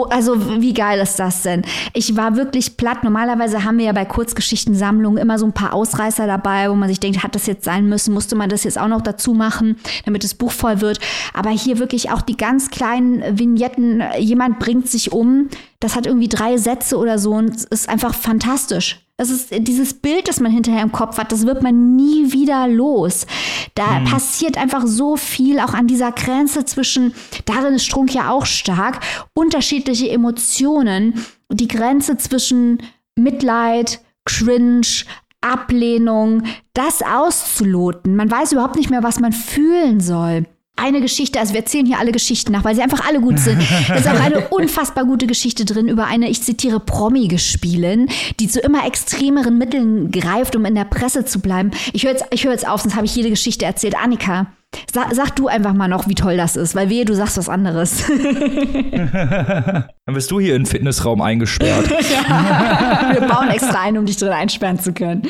[0.10, 1.63] also wie geil ist das denn?
[1.93, 3.04] Ich war wirklich platt.
[3.04, 7.01] Normalerweise haben wir ja bei Kurzgeschichtensammlungen immer so ein paar Ausreißer dabei, wo man sich
[7.01, 8.13] denkt, hat das jetzt sein müssen?
[8.13, 9.75] Musste man das jetzt auch noch dazu machen,
[10.06, 10.99] damit das Buch voll wird?
[11.34, 14.01] Aber hier wirklich auch die ganz kleinen Vignetten.
[14.19, 15.49] Jemand bringt sich um.
[15.82, 19.05] Das hat irgendwie drei Sätze oder so und ist einfach fantastisch.
[19.17, 22.67] Das ist dieses Bild, das man hinterher im Kopf hat, das wird man nie wieder
[22.67, 23.25] los.
[23.73, 24.06] Da mhm.
[24.06, 27.13] passiert einfach so viel, auch an dieser Grenze zwischen,
[27.45, 28.99] darin ist Strunk ja auch stark,
[29.34, 31.25] unterschiedliche Emotionen.
[31.49, 32.84] Die Grenze zwischen
[33.15, 35.06] Mitleid, Cringe,
[35.39, 38.17] Ablehnung, das auszuloten.
[38.17, 40.45] Man weiß überhaupt nicht mehr, was man fühlen soll
[40.78, 43.62] eine Geschichte, also wir erzählen hier alle Geschichten nach, weil sie einfach alle gut sind.
[43.88, 48.10] Da ist auch eine unfassbar gute Geschichte drin über eine, ich zitiere, Promi-Gespielin,
[48.40, 51.72] die zu immer extremeren Mitteln greift, um in der Presse zu bleiben.
[51.94, 53.96] Ich höre jetzt, ich hör jetzt auf, sonst habe ich jede Geschichte erzählt.
[53.96, 54.48] Annika,
[54.94, 57.48] sag, sag, du einfach mal noch, wie toll das ist, weil wehe, du sagst was
[57.48, 58.04] anderes.
[58.08, 61.90] Dann wirst du hier in den Fitnessraum eingesperrt.
[62.30, 65.24] ja, wir bauen extra ein, um dich drin einsperren zu können.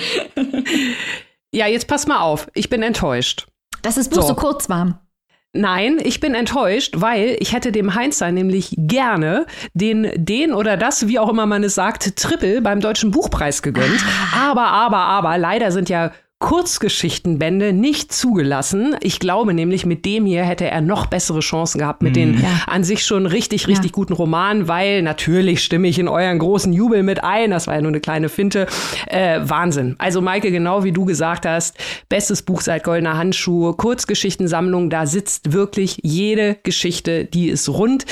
[1.54, 2.48] Ja, jetzt pass mal auf.
[2.56, 3.46] Ich bin enttäuscht.
[3.84, 5.05] Dass das Buch so, so kurz war.
[5.56, 10.76] Nein, ich bin enttäuscht, weil ich hätte dem Heinz dann nämlich gerne den, den oder
[10.76, 14.04] das, wie auch immer man es sagt, Triple beim Deutschen Buchpreis gegönnt.
[14.34, 14.52] Ah.
[14.52, 18.96] Aber, aber, aber, leider sind ja Kurzgeschichtenbände nicht zugelassen.
[19.02, 22.42] Ich glaube nämlich, mit dem hier hätte er noch bessere Chancen gehabt, mit den mhm.
[22.44, 22.50] ja.
[22.68, 23.96] an sich schon richtig, richtig ja.
[23.96, 27.52] guten Romanen, weil natürlich stimme ich in euren großen Jubel mit ein.
[27.52, 28.68] Das war ja nur eine kleine Finte.
[29.08, 29.96] Äh, Wahnsinn.
[29.98, 31.78] Also, Maike, genau wie du gesagt hast,
[32.10, 38.06] bestes Buch seit Goldener Handschuh, Kurzgeschichtensammlung, da sitzt wirklich jede Geschichte, die ist rund.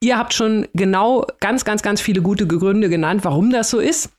[0.00, 4.10] Ihr habt schon genau ganz, ganz, ganz viele gute Gründe genannt, warum das so ist.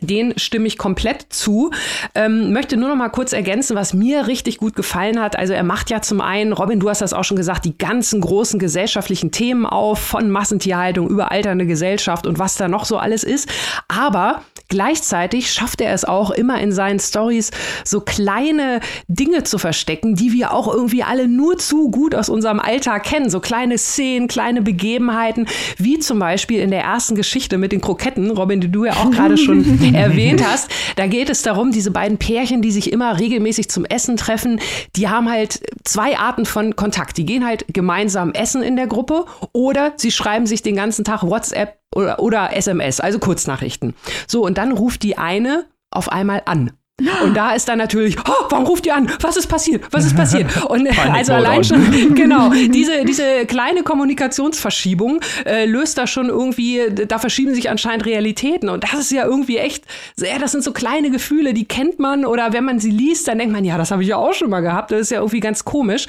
[0.00, 1.70] Den stimme ich komplett zu.
[2.14, 5.38] Ähm, möchte nur noch mal kurz ergänzen, was mir richtig gut gefallen hat.
[5.38, 8.20] Also er macht ja zum einen, Robin, du hast das auch schon gesagt, die ganzen
[8.20, 13.24] großen gesellschaftlichen Themen auf, von Massentierhaltung über alternde Gesellschaft und was da noch so alles
[13.24, 13.48] ist.
[13.88, 17.52] Aber Gleichzeitig schafft er es auch immer in seinen Stories
[17.84, 22.58] so kleine Dinge zu verstecken, die wir auch irgendwie alle nur zu gut aus unserem
[22.58, 23.30] Alltag kennen.
[23.30, 25.46] So kleine Szenen, kleine Begebenheiten,
[25.78, 29.10] wie zum Beispiel in der ersten Geschichte mit den Kroketten, Robin, die du ja auch
[29.12, 29.62] gerade schon
[29.94, 30.70] erwähnt hast.
[30.96, 34.60] Da geht es darum, diese beiden Pärchen, die sich immer regelmäßig zum Essen treffen,
[34.96, 37.16] die haben halt zwei Arten von Kontakt.
[37.16, 41.22] Die gehen halt gemeinsam essen in der Gruppe oder sie schreiben sich den ganzen Tag
[41.22, 43.94] WhatsApp oder, oder SMS, also Kurznachrichten.
[44.26, 46.72] So, und dann ruft die eine auf einmal an.
[47.22, 49.10] Und da ist dann natürlich, oh, warum ruft ihr an?
[49.20, 49.84] Was ist passiert?
[49.90, 50.64] Was ist passiert?
[50.70, 57.18] Und also allein schon, genau, diese, diese kleine Kommunikationsverschiebung äh, löst da schon irgendwie, da
[57.18, 58.70] verschieben sich anscheinend Realitäten.
[58.70, 59.84] Und das ist ja irgendwie echt,
[60.18, 63.38] ja, das sind so kleine Gefühle, die kennt man oder wenn man sie liest, dann
[63.38, 64.90] denkt man, ja, das habe ich ja auch schon mal gehabt.
[64.90, 66.06] Das ist ja irgendwie ganz komisch.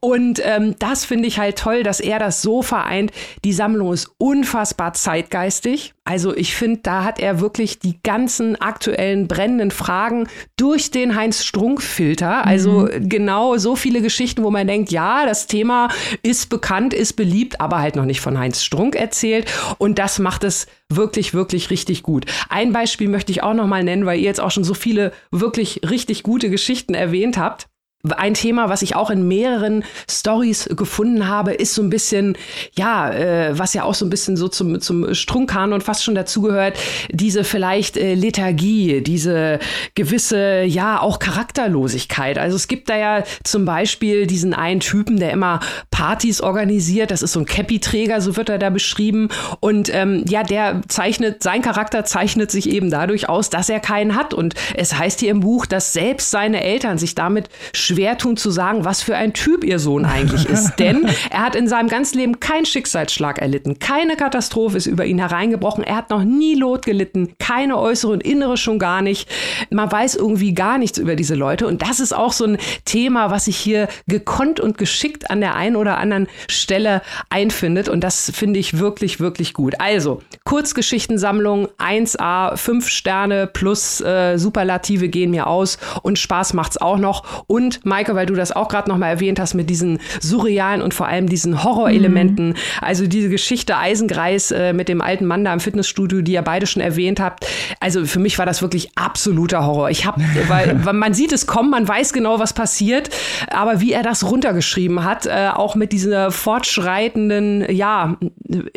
[0.00, 3.12] Und ähm, das finde ich halt toll, dass er das so vereint.
[3.44, 5.92] Die Sammlung ist unfassbar zeitgeistig.
[6.04, 11.44] Also ich finde, da hat er wirklich die ganzen aktuellen brennenden Fragen durch den Heinz
[11.44, 12.46] Strunk-Filter.
[12.46, 13.08] Also mhm.
[13.08, 15.88] genau so viele Geschichten, wo man denkt, ja, das Thema
[16.22, 19.50] ist bekannt, ist beliebt, aber halt noch nicht von Heinz Strunk erzählt.
[19.78, 22.26] Und das macht es wirklich, wirklich richtig gut.
[22.48, 25.12] Ein Beispiel möchte ich auch noch mal nennen, weil ihr jetzt auch schon so viele
[25.30, 27.69] wirklich richtig gute Geschichten erwähnt habt.
[28.16, 32.36] Ein Thema, was ich auch in mehreren Stories gefunden habe, ist so ein bisschen,
[32.74, 36.14] ja, äh, was ja auch so ein bisschen so zum, zum Strunkan und fast schon
[36.14, 36.78] dazugehört,
[37.10, 39.58] diese vielleicht äh, Lethargie, diese
[39.94, 42.38] gewisse, ja, auch Charakterlosigkeit.
[42.38, 45.60] Also es gibt da ja zum Beispiel diesen einen Typen, der immer
[45.90, 47.10] Partys organisiert.
[47.10, 49.28] Das ist so ein Cappy-Träger, so wird er da beschrieben.
[49.60, 54.16] Und ähm, ja, der zeichnet, sein Charakter zeichnet sich eben dadurch aus, dass er keinen
[54.16, 54.32] hat.
[54.32, 57.50] Und es heißt hier im Buch, dass selbst seine Eltern sich damit
[57.90, 60.74] schwer tun zu sagen, was für ein Typ ihr Sohn eigentlich ist.
[60.78, 63.78] Denn er hat in seinem ganzen Leben keinen Schicksalsschlag erlitten.
[63.80, 65.82] Keine Katastrophe ist über ihn hereingebrochen.
[65.82, 67.34] Er hat noch nie Lot gelitten.
[67.38, 69.28] Keine äußere und innere schon gar nicht.
[69.70, 71.66] Man weiß irgendwie gar nichts über diese Leute.
[71.66, 75.56] Und das ist auch so ein Thema, was sich hier gekonnt und geschickt an der
[75.56, 77.88] einen oder anderen Stelle einfindet.
[77.88, 79.80] Und das finde ich wirklich, wirklich gut.
[79.80, 86.98] Also, Kurzgeschichtensammlung 1a, 5 Sterne plus äh, Superlative gehen mir aus und Spaß macht's auch
[86.98, 87.44] noch.
[87.46, 91.06] Und Maike, weil du das auch gerade nochmal erwähnt hast mit diesen surrealen und vor
[91.06, 92.48] allem diesen Horrorelementen.
[92.50, 92.54] Mhm.
[92.80, 96.66] Also diese Geschichte Eisengreis äh, mit dem alten Mann da im Fitnessstudio, die ihr beide
[96.66, 97.46] schon erwähnt habt.
[97.80, 99.90] Also für mich war das wirklich absoluter Horror.
[99.90, 103.10] Ich habe, weil, weil man sieht es kommen, man weiß genau, was passiert,
[103.50, 108.16] aber wie er das runtergeschrieben hat, äh, auch mit dieser fortschreitenden, ja,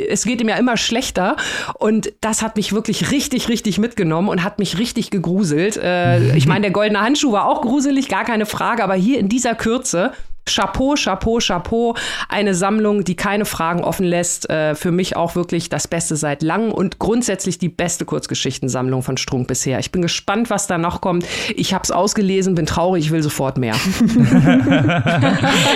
[0.09, 1.35] es geht ihm ja immer schlechter
[1.79, 5.77] und das hat mich wirklich richtig, richtig mitgenommen und hat mich richtig gegruselt.
[5.77, 9.19] Äh, ich meine, der goldene Handschuh war auch gruselig, gar keine Frage, aber aber hier
[9.19, 10.12] in dieser Kürze
[10.45, 11.95] Chapeau, Chapeau, Chapeau.
[12.27, 14.49] Eine Sammlung, die keine Fragen offen lässt.
[14.49, 19.15] Äh, für mich auch wirklich das Beste seit langem und grundsätzlich die beste Kurzgeschichtensammlung von
[19.15, 19.79] Strunk bisher.
[19.79, 21.25] Ich bin gespannt, was da noch kommt.
[21.56, 23.73] Ich habe es ausgelesen, bin traurig, ich will sofort mehr.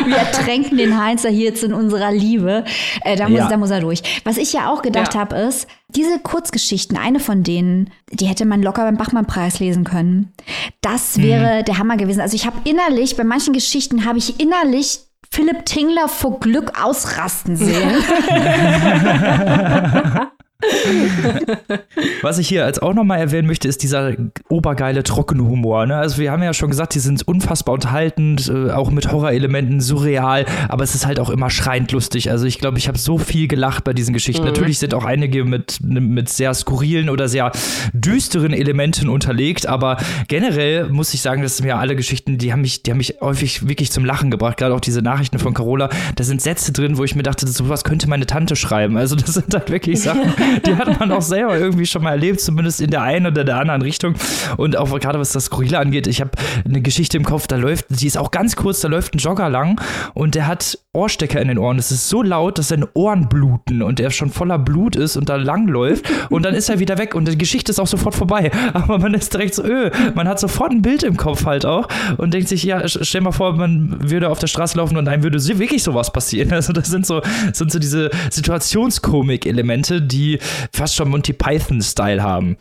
[0.05, 2.65] Wir ertränken den Heinzer hier jetzt in unserer Liebe.
[3.05, 3.47] Äh, da, muss, ja.
[3.47, 4.03] da muss er durch.
[4.25, 5.21] Was ich ja auch gedacht ja.
[5.21, 10.33] habe, ist, diese Kurzgeschichten, eine von denen, die hätte man locker beim Bachmann-Preis lesen können.
[10.81, 11.65] Das wäre mhm.
[11.65, 12.21] der Hammer gewesen.
[12.21, 14.99] Also ich habe innerlich, bei manchen Geschichten habe ich innerlich
[15.31, 17.89] Philipp Tingler vor Glück ausrasten sehen.
[22.21, 24.13] Was ich hier als auch nochmal erwähnen möchte, ist dieser
[24.49, 25.85] obergeile trockene Humor.
[25.85, 25.95] Ne?
[25.95, 30.45] Also wir haben ja schon gesagt, die sind unfassbar unterhaltend, äh, auch mit Horrorelementen, surreal,
[30.67, 32.31] aber es ist halt auch immer schreiend lustig.
[32.31, 34.41] Also ich glaube, ich habe so viel gelacht bei diesen Geschichten.
[34.41, 34.49] Mhm.
[34.49, 37.51] Natürlich sind auch einige mit, mit sehr skurrilen oder sehr
[37.93, 42.81] düsteren Elementen unterlegt, aber generell muss ich sagen, dass mir alle Geschichten, die haben mich,
[42.81, 44.57] die haben mich häufig wirklich zum Lachen gebracht.
[44.57, 47.83] Gerade auch diese Nachrichten von Carola, da sind Sätze drin, wo ich mir dachte, sowas
[47.83, 48.97] könnte meine Tante schreiben.
[48.97, 50.33] Also das sind halt wirklich Sachen,
[50.65, 53.57] die hat man auch selber irgendwie schon mal erlebt, zumindest in der einen oder der
[53.57, 54.15] anderen Richtung.
[54.57, 56.31] Und auch gerade was das Skurrile angeht, ich habe
[56.65, 59.49] eine Geschichte im Kopf, da läuft, die ist auch ganz kurz, da läuft ein Jogger
[59.49, 59.79] lang
[60.13, 61.77] und der hat Ohrstecker in den Ohren.
[61.77, 65.29] Das ist so laut, dass seine Ohren bluten und er schon voller Blut ist und
[65.29, 68.15] da lang läuft und dann ist er wieder weg und die Geschichte ist auch sofort
[68.15, 68.51] vorbei.
[68.73, 71.87] Aber man ist direkt so, öh, man hat sofort ein Bild im Kopf halt auch
[72.17, 75.23] und denkt sich, ja, stell mal vor, man würde auf der Straße laufen und einem
[75.23, 76.51] würde wirklich sowas passieren.
[76.57, 77.21] Also das sind so,
[77.53, 80.36] sind so diese Situationskomik-Elemente, die
[80.73, 82.57] fast schon Monty Python-Style haben.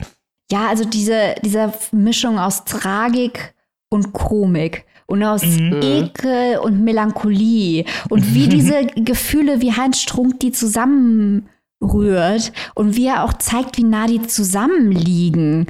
[0.51, 3.55] Ja, also diese, diese Mischung aus Tragik
[3.89, 5.81] und Komik und aus mhm.
[5.83, 13.25] Ekel und Melancholie und wie diese Gefühle wie Heinz Strunk die zusammenrührt und wie er
[13.25, 15.67] auch zeigt, wie nah die zusammenliegen.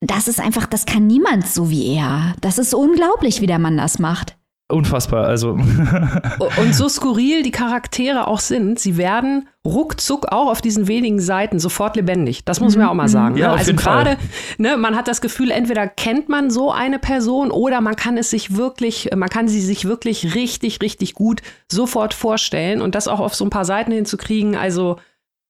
[0.00, 2.34] das ist einfach, das kann niemand so wie er.
[2.40, 4.37] Das ist unglaublich, wie der Mann das macht.
[4.70, 5.52] Unfassbar, also.
[5.52, 11.58] Und so skurril die Charaktere auch sind, sie werden ruckzuck auch auf diesen wenigen Seiten
[11.58, 12.44] sofort lebendig.
[12.44, 13.08] Das muss man auch mal mhm.
[13.12, 13.36] sagen.
[13.38, 13.58] Ja, ne?
[13.58, 14.18] Also gerade,
[14.58, 18.28] ne, man hat das Gefühl, entweder kennt man so eine Person oder man kann es
[18.28, 21.40] sich wirklich, man kann sie sich wirklich richtig, richtig gut
[21.72, 24.54] sofort vorstellen und das auch auf so ein paar Seiten hinzukriegen.
[24.54, 24.98] Also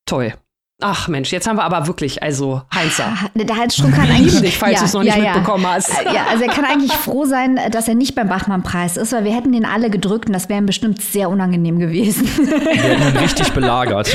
[0.06, 0.32] toll.
[0.80, 3.12] Ach Mensch, jetzt haben wir aber wirklich, also Heinzer.
[3.34, 5.88] Der Heinz Strunk kann eigentlich, dich, falls ja, du es noch nicht ja, mitbekommen hast.
[5.88, 9.24] Äh, ja, also er kann eigentlich froh sein, dass er nicht beim Bachmann-Preis ist, weil
[9.24, 12.28] wir hätten den alle gedrückt und das wäre ihm bestimmt sehr unangenehm gewesen.
[12.38, 14.14] Wir hätten ihn richtig belagert.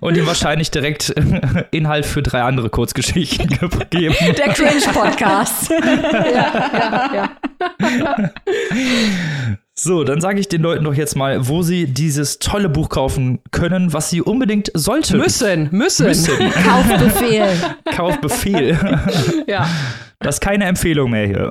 [0.00, 1.12] und ihm wahrscheinlich direkt
[1.72, 4.14] Inhalt für drei andere Kurzgeschichten gegeben.
[4.20, 5.70] Der Cringe-Podcast.
[6.32, 7.30] ja, ja,
[7.80, 8.30] ja.
[9.82, 13.38] So, dann sage ich den Leuten doch jetzt mal, wo sie dieses tolle Buch kaufen
[13.50, 15.16] können, was sie unbedingt sollten.
[15.16, 16.06] Müssen, müssen.
[16.06, 16.36] müssen.
[16.66, 17.48] Kaufbefehl.
[17.96, 18.78] Kaufbefehl.
[19.46, 19.66] ja.
[20.18, 21.50] Das ist keine Empfehlung mehr hier.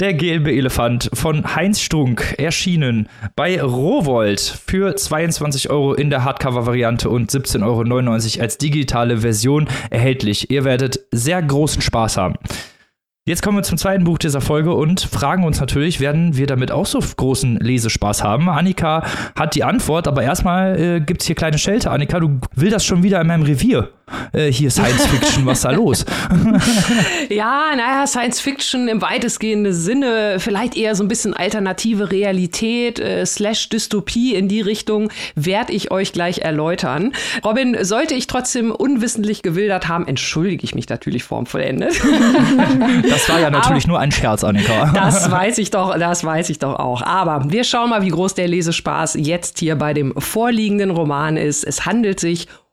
[0.00, 7.08] Der gelbe Elefant von Heinz Strunk erschienen bei Rowold für 22 Euro in der Hardcover-Variante
[7.08, 7.62] und 17,99
[8.34, 10.50] Euro als digitale Version erhältlich.
[10.50, 12.34] Ihr werdet sehr großen Spaß haben.
[13.28, 16.72] Jetzt kommen wir zum zweiten Buch dieser Folge und fragen uns natürlich, werden wir damit
[16.72, 18.48] auch so großen Lesespaß haben?
[18.48, 19.04] Annika
[19.38, 21.90] hat die Antwort, aber erstmal äh, gibt es hier kleine Schelte.
[21.90, 23.90] Annika, du willst das schon wieder in meinem Revier.
[24.32, 26.06] Äh, hier Science Fiction, was da los?
[27.28, 33.26] ja, naja, Science Fiction im weitestgehenden Sinne, vielleicht eher so ein bisschen alternative Realität äh,
[33.26, 37.12] slash Dystopie in die Richtung, werde ich euch gleich erläutern.
[37.44, 41.92] Robin, sollte ich trotzdem unwissentlich gewildert haben, entschuldige ich mich natürlich formvollendet.
[43.18, 44.92] Das war ja natürlich Aber nur ein Scherz, Annika.
[44.94, 47.02] Das weiß ich doch, das weiß ich doch auch.
[47.02, 51.64] Aber wir schauen mal, wie groß der Lesespaß jetzt hier bei dem vorliegenden Roman ist.
[51.64, 52.67] Es handelt sich um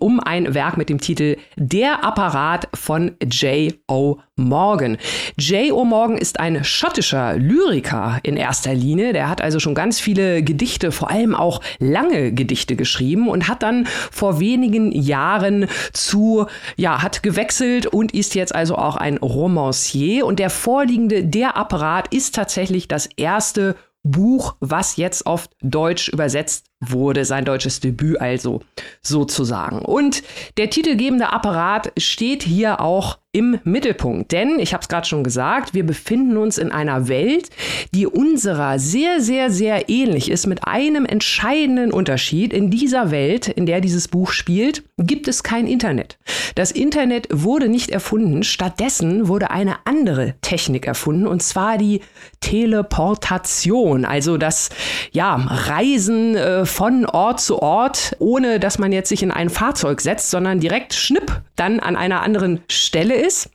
[0.00, 4.18] um ein Werk mit dem Titel Der Apparat von J.O.
[4.34, 4.98] Morgan.
[5.38, 5.84] J.O.
[5.84, 9.12] Morgan ist ein schottischer Lyriker in erster Linie.
[9.12, 13.62] Der hat also schon ganz viele Gedichte, vor allem auch lange Gedichte geschrieben und hat
[13.62, 20.26] dann vor wenigen Jahren zu, ja, hat gewechselt und ist jetzt also auch ein Romancier.
[20.26, 26.67] Und der vorliegende Der Apparat ist tatsächlich das erste Buch, was jetzt auf Deutsch übersetzt
[26.80, 28.60] wurde, sein deutsches Debüt also
[29.02, 29.80] sozusagen.
[29.80, 30.22] Und
[30.56, 35.74] der titelgebende Apparat steht hier auch im Mittelpunkt, denn ich habe es gerade schon gesagt,
[35.74, 37.50] wir befinden uns in einer Welt,
[37.94, 42.54] die unserer sehr, sehr, sehr ähnlich ist, mit einem entscheidenden Unterschied.
[42.54, 46.18] In dieser Welt, in der dieses Buch spielt, gibt es kein Internet.
[46.54, 52.00] Das Internet wurde nicht erfunden, stattdessen wurde eine andere Technik erfunden, und zwar die
[52.40, 54.70] Teleportation, also das
[55.12, 60.00] ja, Reisen äh, von Ort zu Ort, ohne dass man jetzt sich in ein Fahrzeug
[60.00, 63.50] setzt, sondern direkt schnipp dann an einer anderen Stelle ist.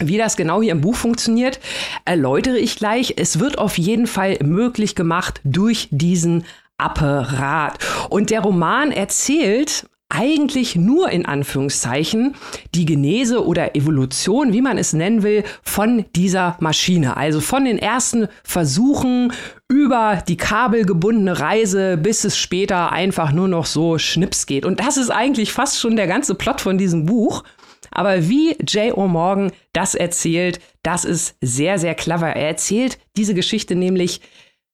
[0.00, 1.58] Wie das genau hier im Buch funktioniert,
[2.04, 3.14] erläutere ich gleich.
[3.16, 6.44] Es wird auf jeden Fall möglich gemacht durch diesen
[6.76, 7.78] Apparat.
[8.08, 12.34] Und der Roman erzählt eigentlich nur in Anführungszeichen
[12.74, 17.16] die Genese oder Evolution, wie man es nennen will, von dieser Maschine.
[17.16, 19.32] Also von den ersten Versuchen
[19.68, 24.64] über die kabelgebundene Reise, bis es später einfach nur noch so schnips geht.
[24.64, 27.44] Und das ist eigentlich fast schon der ganze Plot von diesem Buch.
[27.90, 29.08] Aber wie J.O.
[29.08, 32.28] Morgan das erzählt, das ist sehr, sehr clever.
[32.28, 34.20] Er erzählt diese Geschichte nämlich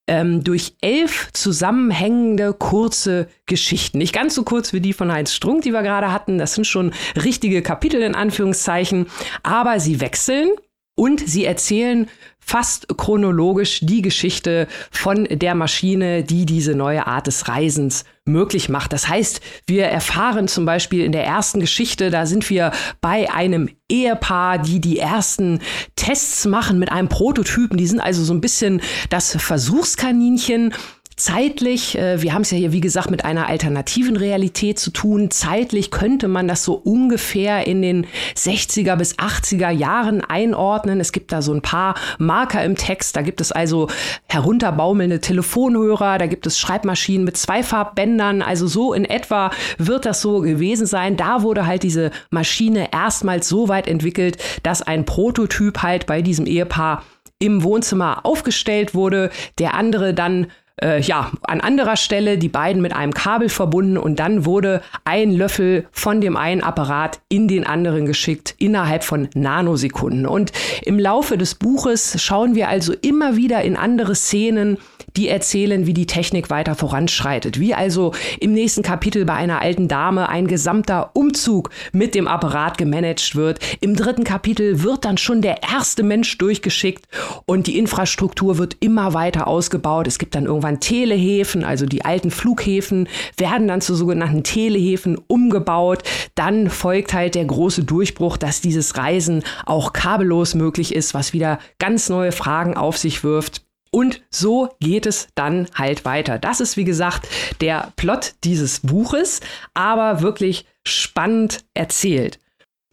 [0.07, 3.97] ähm, durch elf zusammenhängende kurze Geschichten.
[3.97, 6.37] Nicht ganz so kurz wie die von Heinz Strunk, die wir gerade hatten.
[6.37, 9.07] Das sind schon richtige Kapitel in Anführungszeichen.
[9.43, 10.49] Aber sie wechseln
[10.95, 12.07] und sie erzählen
[12.45, 18.93] fast chronologisch die Geschichte von der Maschine, die diese neue Art des Reisens möglich macht.
[18.93, 22.71] Das heißt, wir erfahren zum Beispiel in der ersten Geschichte, da sind wir
[23.01, 25.59] bei einem Ehepaar, die die ersten
[25.95, 27.77] Tests machen mit einem Prototypen.
[27.77, 30.73] Die sind also so ein bisschen das Versuchskaninchen
[31.17, 35.31] Zeitlich, äh, wir haben es ja hier wie gesagt mit einer alternativen Realität zu tun.
[35.31, 38.05] Zeitlich könnte man das so ungefähr in den
[38.35, 40.99] 60er bis 80er Jahren einordnen.
[40.99, 43.15] Es gibt da so ein paar Marker im Text.
[43.15, 43.87] Da gibt es also
[44.27, 48.41] herunterbaumelnde Telefonhörer, da gibt es Schreibmaschinen mit Zweifarbbändern.
[48.41, 51.15] Also so in etwa wird das so gewesen sein.
[51.15, 56.45] Da wurde halt diese Maschine erstmals so weit entwickelt, dass ein Prototyp halt bei diesem
[56.45, 57.03] Ehepaar
[57.39, 60.47] im Wohnzimmer aufgestellt wurde, der andere dann
[60.81, 65.31] äh, ja, an anderer Stelle die beiden mit einem Kabel verbunden und dann wurde ein
[65.31, 70.25] Löffel von dem einen Apparat in den anderen geschickt innerhalb von Nanosekunden.
[70.25, 70.51] Und
[70.83, 74.77] im Laufe des Buches schauen wir also immer wieder in andere Szenen,
[75.17, 77.59] die erzählen, wie die Technik weiter voranschreitet.
[77.59, 82.77] Wie also im nächsten Kapitel bei einer alten Dame ein gesamter Umzug mit dem Apparat
[82.77, 83.59] gemanagt wird.
[83.81, 87.05] Im dritten Kapitel wird dann schon der erste Mensch durchgeschickt
[87.45, 90.07] und die Infrastruktur wird immer weiter ausgebaut.
[90.07, 93.07] Es gibt dann irgendwann Telehäfen, also die alten Flughäfen
[93.37, 96.03] werden dann zu sogenannten Telehäfen umgebaut.
[96.35, 101.59] Dann folgt halt der große Durchbruch, dass dieses Reisen auch kabellos möglich ist, was wieder
[101.79, 103.65] ganz neue Fragen auf sich wirft.
[103.95, 106.37] Und so geht es dann halt weiter.
[106.37, 107.29] Das ist, wie gesagt,
[107.61, 109.39] der Plot dieses Buches,
[109.73, 112.39] aber wirklich spannend erzählt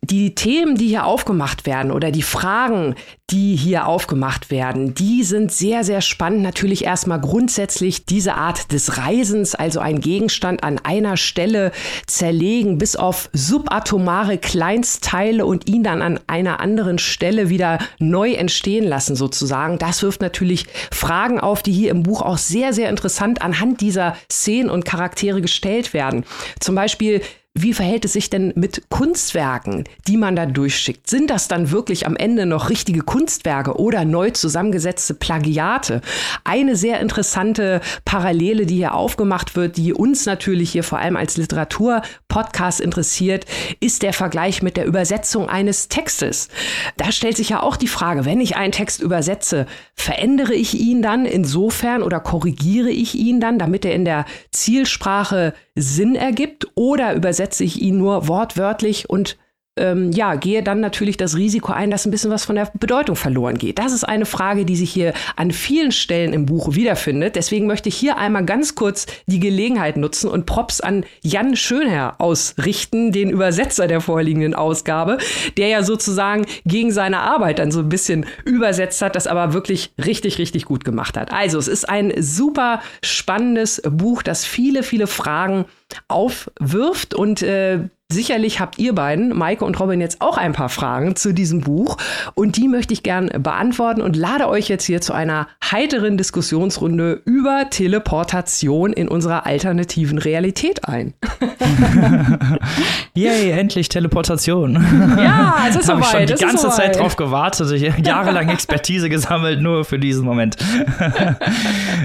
[0.05, 2.96] die Themen, die hier aufgemacht werden oder die Fragen,
[3.30, 6.42] die hier aufgemacht werden, die sind sehr, sehr spannend.
[6.42, 11.70] Natürlich erstmal grundsätzlich diese Art des Reisens, also ein Gegenstand an einer Stelle
[12.07, 18.84] zerlegen bis auf subatomare Kleinstteile und ihn dann an einer anderen Stelle wieder neu entstehen
[18.84, 19.78] lassen sozusagen.
[19.78, 24.16] Das wirft natürlich Fragen auf, die hier im Buch auch sehr, sehr interessant anhand dieser
[24.30, 26.24] Szenen und Charaktere gestellt werden.
[26.59, 27.22] Zum Beispiel,
[27.55, 31.11] wie verhält es sich denn mit Kunstwerken, die man da durchschickt?
[31.11, 36.00] Sind das dann wirklich am Ende noch richtige Kunstwerke oder neu zusammengesetzte Plagiate?
[36.44, 41.36] Eine sehr interessante Parallele, die hier aufgemacht wird, die uns natürlich hier vor allem als
[41.36, 43.44] Literatur-Podcast interessiert,
[43.80, 46.48] ist der Vergleich mit der Übersetzung eines Textes.
[46.96, 51.03] Da stellt sich ja auch die Frage, wenn ich einen Text übersetze, verändere ich ihn
[51.03, 57.14] dann insofern oder korrigiere ich ihn dann, damit er in der Zielsprache Sinn ergibt oder
[57.14, 59.36] übersetze ich ihn nur wortwörtlich und
[59.77, 63.16] ähm, ja, gehe dann natürlich das Risiko ein, dass ein bisschen was von der Bedeutung
[63.16, 63.79] verloren geht.
[63.79, 67.37] Das ist eine Frage, die sich hier an vielen Stellen im Buch wiederfindet.
[67.37, 72.20] Deswegen möchte ich hier einmal ganz kurz die Gelegenheit nutzen und Props an Jan Schönherr
[72.20, 75.16] ausrichten, den Übersetzer der vorliegenden Ausgabe,
[75.57, 79.95] der ja sozusagen gegen seine Arbeit dann so ein bisschen übersetzt hat, das aber wirklich
[80.05, 81.33] richtig, richtig gut gemacht hat.
[81.33, 85.64] Also, es ist ein super spannendes Buch, das viele, viele Fragen
[86.09, 91.16] aufwirft und äh, Sicherlich habt ihr beiden, Maike und Robin, jetzt auch ein paar Fragen
[91.16, 91.96] zu diesem Buch
[92.34, 97.22] und die möchte ich gern beantworten und lade euch jetzt hier zu einer heiteren Diskussionsrunde
[97.24, 101.14] über Teleportation in unserer alternativen Realität ein.
[103.14, 104.74] Yay, endlich Teleportation.
[105.18, 106.28] Ja, es ist Habe ich soweit.
[106.28, 106.98] schon die ganze Zeit soweit.
[106.98, 110.56] drauf gewartet, ich jahrelang Expertise gesammelt, nur für diesen Moment.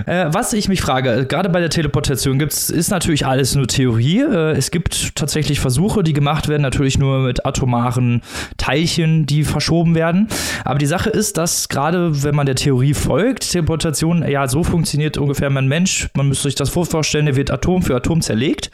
[0.05, 4.21] äh, was ich mich frage, gerade bei der Teleportation gibt's, ist natürlich alles nur Theorie.
[4.21, 8.21] Äh, es gibt tatsächlich Versuche, die gemacht werden, natürlich nur mit atomaren
[8.57, 10.27] Teilchen, die verschoben werden.
[10.65, 15.17] Aber die Sache ist, dass gerade wenn man der Theorie folgt, Teleportation ja so funktioniert
[15.17, 18.71] ungefähr mein Mensch, man müsste sich das vorstellen, der wird Atom für Atom zerlegt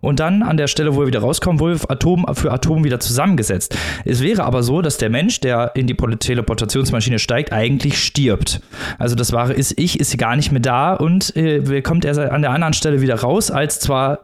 [0.00, 3.76] und dann an der Stelle, wo er wieder rauskommt, wohl Atom für Atom wieder zusammengesetzt.
[4.04, 8.60] Es wäre aber so, dass der Mensch, der in die Teleportationsmaschine steigt, eigentlich stirbt.
[8.98, 12.42] Also das wahre ist, ich ist gar nicht mehr da und äh, kommt er an
[12.42, 14.20] der anderen Stelle wieder raus, als zwar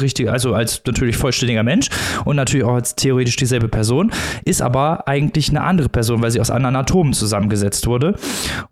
[0.00, 1.79] richtig, also als natürlich vollständiger Mensch
[2.24, 4.12] und natürlich auch als theoretisch dieselbe Person,
[4.44, 8.14] ist aber eigentlich eine andere Person, weil sie aus anderen Atomen zusammengesetzt wurde.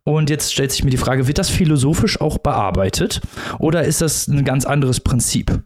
[0.04, 3.20] Und jetzt stellt sich mir die Frage, wird das philosophisch auch bearbeitet
[3.58, 5.62] oder ist das ein ganz anderes Prinzip?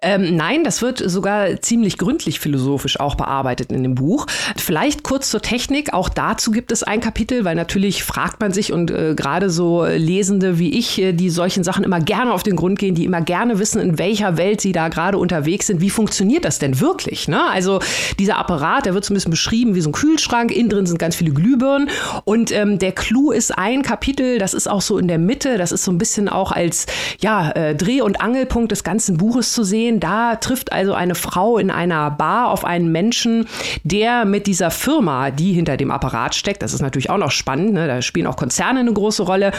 [0.00, 4.26] Ähm, nein, das wird sogar ziemlich gründlich philosophisch auch bearbeitet in dem Buch.
[4.56, 5.94] Vielleicht kurz zur Technik.
[5.94, 9.84] Auch dazu gibt es ein Kapitel, weil natürlich fragt man sich und äh, gerade so
[9.84, 13.20] Lesende wie ich, äh, die solchen Sachen immer gerne auf den Grund gehen, die immer
[13.20, 15.80] gerne wissen, in welcher Welt sie da gerade unterwegs sind.
[15.80, 17.28] Wie funktioniert das denn wirklich?
[17.28, 17.40] Ne?
[17.50, 17.78] Also
[18.18, 20.50] dieser Apparat, der wird so ein bisschen beschrieben wie so ein Kühlschrank.
[20.50, 21.88] Innen drin sind ganz viele Glühbirnen.
[22.24, 25.58] Und ähm, der Clou ist ein Kapitel, das ist auch so in der Mitte.
[25.58, 26.86] Das ist so ein bisschen auch als
[27.20, 30.00] ja, äh, Dreh- und Angelpunkt des ganzen Buches zu sehen.
[30.00, 33.46] Da trifft also eine Frau in einer Bar auf einen Menschen,
[33.84, 37.74] der mit dieser Firma, die hinter dem Apparat steckt, das ist natürlich auch noch spannend,
[37.74, 37.86] ne?
[37.86, 39.52] da spielen auch Konzerne eine große Rolle,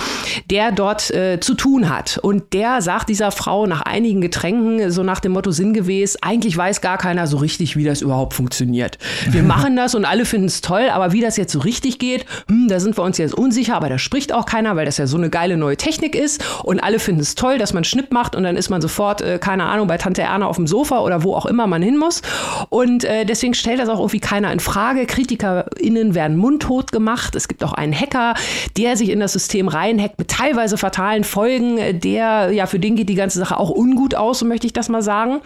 [0.49, 2.17] der dort äh, zu tun hat.
[2.17, 6.81] Und der sagt dieser Frau nach einigen Getränken so nach dem Motto sinngemäß, eigentlich weiß
[6.81, 8.97] gar keiner so richtig, wie das überhaupt funktioniert.
[9.29, 12.25] Wir machen das und alle finden es toll, aber wie das jetzt so richtig geht,
[12.47, 15.07] hm, da sind wir uns jetzt unsicher, aber da spricht auch keiner, weil das ja
[15.07, 18.35] so eine geile neue Technik ist und alle finden es toll, dass man Schnipp macht
[18.35, 21.23] und dann ist man sofort, äh, keine Ahnung, bei Tante Erna auf dem Sofa oder
[21.23, 22.21] wo auch immer man hin muss.
[22.69, 25.05] Und äh, deswegen stellt das auch irgendwie keiner in Frage.
[25.05, 27.35] KritikerInnen werden mundtot gemacht.
[27.35, 28.35] Es gibt auch einen Hacker,
[28.77, 31.99] der sich in das System reinhackt mit teilweise fatalen Folgen.
[31.99, 34.89] Der, ja, für den geht die ganze Sache auch ungut aus, so möchte ich das
[34.89, 35.41] mal sagen.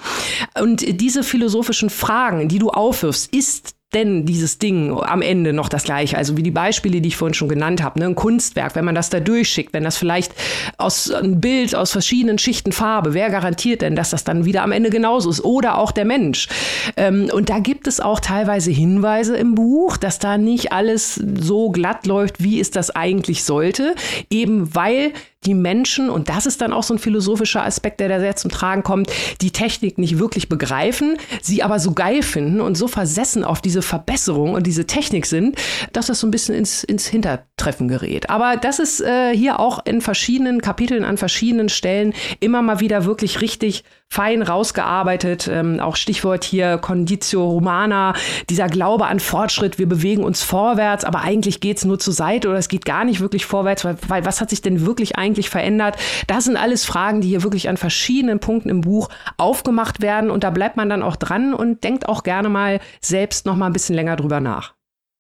[0.62, 5.84] Und diese philosophischen Fragen, die du aufwirfst, ist denn dieses Ding am Ende noch das
[5.84, 6.18] gleiche?
[6.18, 8.06] Also wie die Beispiele, die ich vorhin schon genannt habe, ne?
[8.06, 10.34] ein Kunstwerk, wenn man das da durchschickt, wenn das vielleicht
[10.78, 14.72] aus ein Bild aus verschiedenen Schichten Farbe, wer garantiert denn, dass das dann wieder am
[14.72, 15.44] Ende genauso ist?
[15.44, 16.48] Oder auch der Mensch.
[16.96, 21.70] Ähm, und da gibt es auch teilweise Hinweise im Buch, dass da nicht alles so
[21.72, 23.96] glatt läuft, wie es das eigentlich sollte,
[24.30, 25.14] eben weil
[25.46, 28.52] die Menschen, und das ist dann auch so ein philosophischer Aspekt, der da sehr zum
[28.52, 29.12] Tragen kommt,
[29.42, 33.82] die Technik nicht wirklich begreifen, sie aber so geil finden und so versessen auf diese
[33.82, 35.56] Verbesserung und diese Technik sind,
[35.94, 38.30] dass das so ein bisschen ins, ins Hintertreffen gerät.
[38.30, 43.06] Aber das ist äh, hier auch in verschiedenen Kapiteln an verschiedenen Stellen immer mal wieder
[43.06, 45.48] wirklich richtig fein rausgearbeitet.
[45.48, 48.14] Ähm, auch Stichwort hier Conditio Romana,
[48.50, 52.58] dieser Glaube an Fortschritt, wir bewegen uns vorwärts, aber eigentlich geht's nur zur Seite oder
[52.58, 55.98] es geht gar nicht wirklich vorwärts, weil, weil was hat sich denn wirklich eigentlich verändert?
[56.28, 60.44] Das sind alles Fragen, die hier wirklich an verschiedenen Punkten im Buch aufgemacht werden und
[60.44, 63.74] da bleibt man dann auch dran und denkt auch gerne mal selbst noch mal ein
[63.74, 64.74] bisschen länger drüber nach.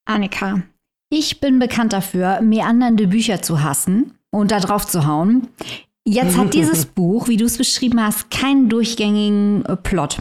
[0.05, 0.61] Annika,
[1.09, 5.47] ich bin bekannt dafür, meandernde Bücher zu hassen und da drauf zu hauen.
[6.10, 10.20] Jetzt hat dieses Buch, wie du es beschrieben hast, keinen durchgängigen äh, Plot.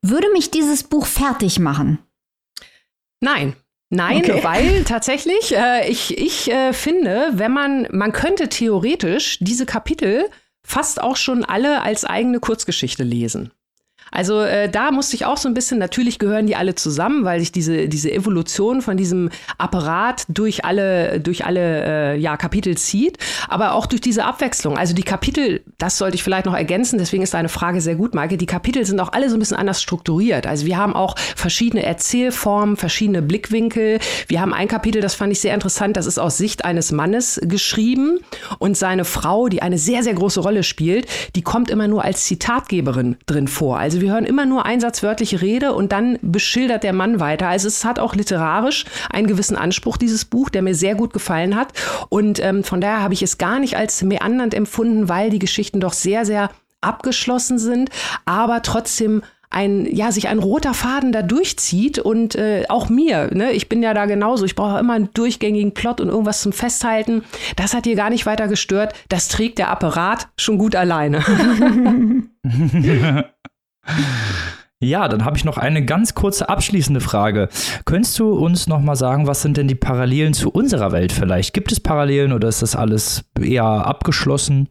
[0.00, 1.98] Würde mich dieses Buch fertig machen?
[3.20, 3.54] Nein.
[3.90, 4.44] Nein, okay.
[4.44, 10.28] weil tatsächlich, äh, ich, ich äh, finde, wenn man, man könnte theoretisch diese Kapitel
[10.64, 13.50] fast auch schon alle als eigene Kurzgeschichte lesen.
[14.14, 17.40] Also äh, da musste ich auch so ein bisschen, natürlich gehören die alle zusammen, weil
[17.40, 23.18] sich diese, diese Evolution von diesem Apparat durch alle, durch alle äh, ja, Kapitel zieht,
[23.48, 24.78] aber auch durch diese Abwechslung.
[24.78, 28.14] Also die Kapitel, das sollte ich vielleicht noch ergänzen, deswegen ist deine Frage sehr gut,
[28.14, 30.46] Maike, die Kapitel sind auch alle so ein bisschen anders strukturiert.
[30.46, 33.98] Also wir haben auch verschiedene Erzählformen, verschiedene Blickwinkel.
[34.28, 37.40] Wir haben ein Kapitel, das fand ich sehr interessant, das ist aus Sicht eines Mannes
[37.42, 38.20] geschrieben
[38.60, 42.26] und seine Frau, die eine sehr, sehr große Rolle spielt, die kommt immer nur als
[42.26, 43.80] Zitatgeberin drin vor.
[43.80, 47.48] Also wir hören immer nur einsatzwörtliche Rede und dann beschildert der Mann weiter.
[47.48, 51.56] Also es hat auch literarisch einen gewissen Anspruch, dieses Buch, der mir sehr gut gefallen
[51.56, 51.72] hat.
[52.10, 55.80] Und ähm, von daher habe ich es gar nicht als meandernd empfunden, weil die Geschichten
[55.80, 56.50] doch sehr, sehr
[56.82, 57.88] abgeschlossen sind,
[58.26, 63.52] aber trotzdem ein, ja, sich ein roter Faden da durchzieht und äh, auch mir, ne,
[63.52, 67.24] ich bin ja da genauso, ich brauche immer einen durchgängigen Plot und irgendwas zum Festhalten.
[67.56, 68.92] Das hat hier gar nicht weiter gestört.
[69.08, 71.24] Das trägt der Apparat schon gut alleine.
[74.80, 77.48] Ja, dann habe ich noch eine ganz kurze abschließende Frage.
[77.86, 81.54] Könntest du uns noch mal sagen, was sind denn die Parallelen zu unserer Welt vielleicht?
[81.54, 84.68] Gibt es Parallelen oder ist das alles eher abgeschlossen?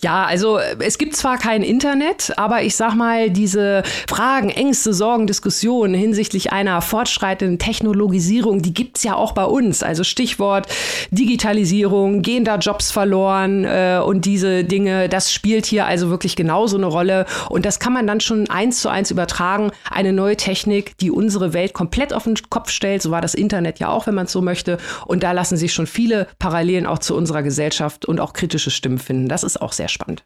[0.00, 5.26] Ja, also es gibt zwar kein Internet, aber ich sag mal, diese Fragen, Ängste, Sorgen,
[5.26, 9.82] Diskussionen hinsichtlich einer fortschreitenden Technologisierung, die gibt's ja auch bei uns.
[9.82, 10.68] Also Stichwort
[11.10, 16.76] Digitalisierung, gehen da Jobs verloren äh, und diese Dinge, das spielt hier also wirklich genauso
[16.76, 17.26] eine Rolle.
[17.48, 19.70] Und das kann man dann schon eins zu eins übertragen.
[19.90, 23.02] Eine neue Technik, die unsere Welt komplett auf den Kopf stellt.
[23.02, 24.78] So war das Internet ja auch, wenn man es so möchte.
[25.06, 28.98] Und da lassen sich schon viele Parallelen auch zu unserer Gesellschaft und auch kritische Stimmen
[28.98, 29.28] finden.
[29.28, 30.24] Das ist auch sehr spannend.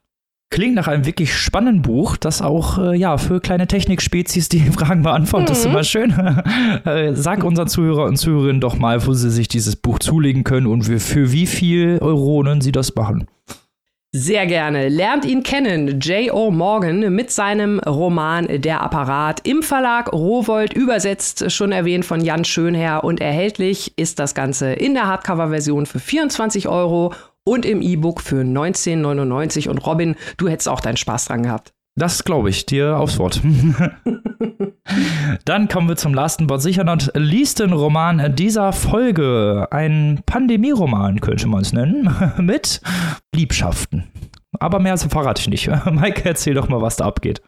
[0.53, 5.03] Klingt nach einem wirklich spannenden Buch, das auch äh, ja für kleine Technikspezies die Fragen
[5.03, 5.49] beantwortet.
[5.49, 5.53] Mhm.
[5.53, 6.11] Das ist immer schön.
[6.85, 10.67] äh, sag unseren Zuhörer und Zuhörerinnen doch mal, wo sie sich dieses Buch zulegen können
[10.67, 13.27] und für, für wie viel Euronen sie das machen.
[14.15, 14.91] Sehr gerne.
[14.91, 16.51] Lernt ihn kennen, J.O.
[16.51, 23.05] Morgan, mit seinem Roman Der Apparat im Verlag Rowold, übersetzt, schon erwähnt von Jan Schönherr
[23.05, 27.15] und erhältlich ist das Ganze in der Hardcover-Version für 24 Euro
[27.45, 29.69] und im E-Book für 19,99.
[29.69, 31.73] Und Robin, du hättest auch deinen Spaß dran gehabt.
[31.95, 33.43] Das glaube ich dir aufs Wort.
[35.45, 39.69] Dann kommen wir zum letzten but sicher und liebsten Roman dieser Folge.
[39.71, 42.81] Ein Pandemieroman könnte man es nennen, mit
[43.35, 44.05] Liebschaften.
[44.61, 45.69] Aber mehr verrate ich nicht.
[45.91, 47.41] Maike, erzähl doch mal, was da abgeht.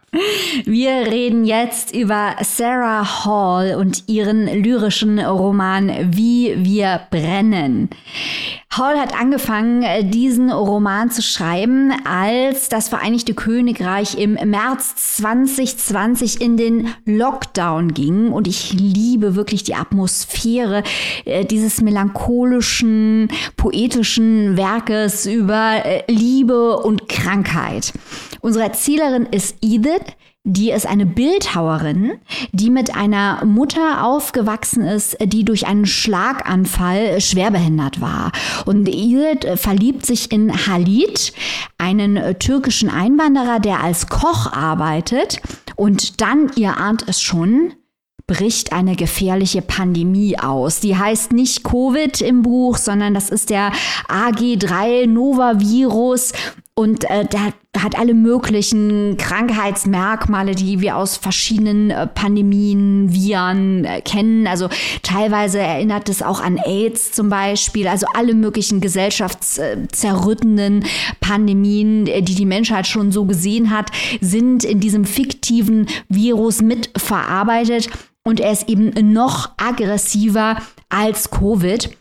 [0.65, 7.91] Wir reden jetzt über Sarah Hall und ihren lyrischen Roman Wie wir brennen.
[8.77, 16.57] Hall hat angefangen, diesen Roman zu schreiben, als das Vereinigte Königreich im März 2020 in
[16.57, 18.33] den Lockdown ging.
[18.33, 20.83] Und ich liebe wirklich die Atmosphäre
[21.25, 27.93] äh, dieses melancholischen, poetischen Werkes über äh, Liebe und Krankheit.
[28.41, 30.17] Unsere Erzählerin ist Edith.
[30.47, 32.19] Die ist eine Bildhauerin,
[32.53, 38.31] die mit einer Mutter aufgewachsen ist, die durch einen Schlaganfall schwerbehindert war.
[38.67, 41.33] Und Edith verliebt sich in Halit,
[41.79, 45.41] einen türkischen Einwanderer, der als Koch arbeitet.
[45.77, 47.73] Und dann, ihr ahnt es schon,
[48.27, 50.81] bricht eine gefährliche Pandemie aus.
[50.81, 53.73] Die heißt nicht Covid im Buch, sondern das ist der
[54.09, 56.33] AG3 Nova Virus
[56.77, 64.01] und äh, der hat alle möglichen Krankheitsmerkmale, die wir aus verschiedenen äh, Pandemien, Viren äh,
[64.01, 64.49] kennen.
[64.49, 64.69] Also
[65.03, 67.87] teilweise erinnert es auch an AIDS zum Beispiel.
[67.87, 70.85] Also alle möglichen gesellschaftszerrüttenden
[71.21, 77.89] Pandemien, äh, die die Menschheit schon so gesehen hat, sind in diesem fiktiven Virus mitverarbeitet.
[78.25, 80.57] Und er ist eben noch aggressiver
[80.89, 81.97] als Covid.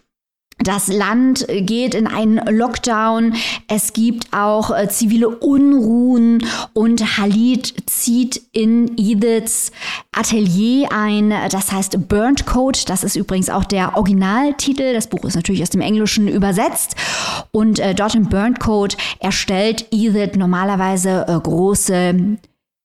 [0.59, 3.33] Das Land geht in einen Lockdown.
[3.67, 9.71] Es gibt auch äh, zivile Unruhen und Halid zieht in Ediths
[10.11, 11.33] Atelier ein.
[11.49, 12.79] Das heißt Burnt Code.
[12.85, 14.93] Das ist übrigens auch der Originaltitel.
[14.93, 16.95] Das Buch ist natürlich aus dem Englischen übersetzt.
[17.51, 22.37] Und äh, dort im Burnt Code erstellt Edith normalerweise äh, große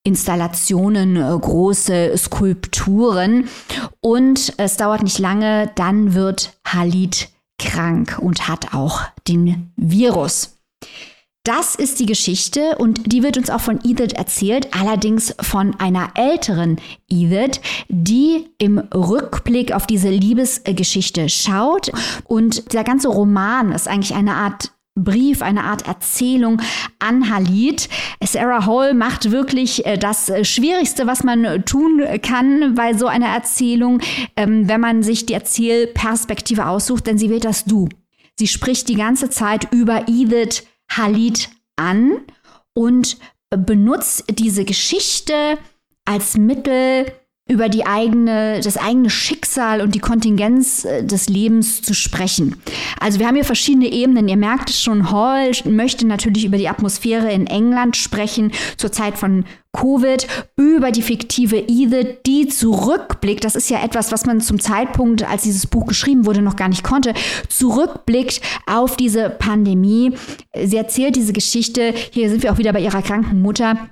[0.05, 3.49] Installationen, äh, große Skulpturen.
[4.01, 7.29] Und es dauert nicht lange, dann wird Halid
[7.59, 10.59] krank und hat auch den Virus.
[11.45, 16.11] Das ist die Geschichte und die wird uns auch von Edith erzählt, allerdings von einer
[16.15, 16.79] älteren
[17.09, 21.91] Edith, die im Rückblick auf diese Liebesgeschichte schaut.
[22.25, 24.73] Und der ganze Roman ist eigentlich eine Art
[25.05, 26.61] Brief, eine Art Erzählung
[26.99, 27.89] an Halid.
[28.23, 34.01] Sarah Hall macht wirklich äh, das Schwierigste, was man tun kann bei so einer Erzählung,
[34.37, 37.89] ähm, wenn man sich die Erzählperspektive aussucht, denn sie wählt das Du.
[38.39, 42.19] Sie spricht die ganze Zeit über Edith Halid an
[42.75, 43.19] und
[43.51, 45.59] benutzt diese Geschichte
[46.05, 47.07] als Mittel,
[47.49, 52.57] über die eigene, das eigene Schicksal und die Kontingenz äh, des Lebens zu sprechen.
[53.01, 54.29] Also wir haben hier verschiedene Ebenen.
[54.29, 59.17] Ihr merkt es schon, Hall möchte natürlich über die Atmosphäre in England sprechen zur Zeit
[59.17, 60.27] von Covid,
[60.57, 63.45] über die fiktive Edith, die zurückblickt.
[63.45, 66.69] Das ist ja etwas, was man zum Zeitpunkt, als dieses Buch geschrieben wurde, noch gar
[66.69, 67.15] nicht konnte.
[67.49, 70.13] Zurückblickt auf diese Pandemie.
[70.55, 71.95] Sie erzählt diese Geschichte.
[72.11, 73.89] Hier sind wir auch wieder bei ihrer kranken Mutter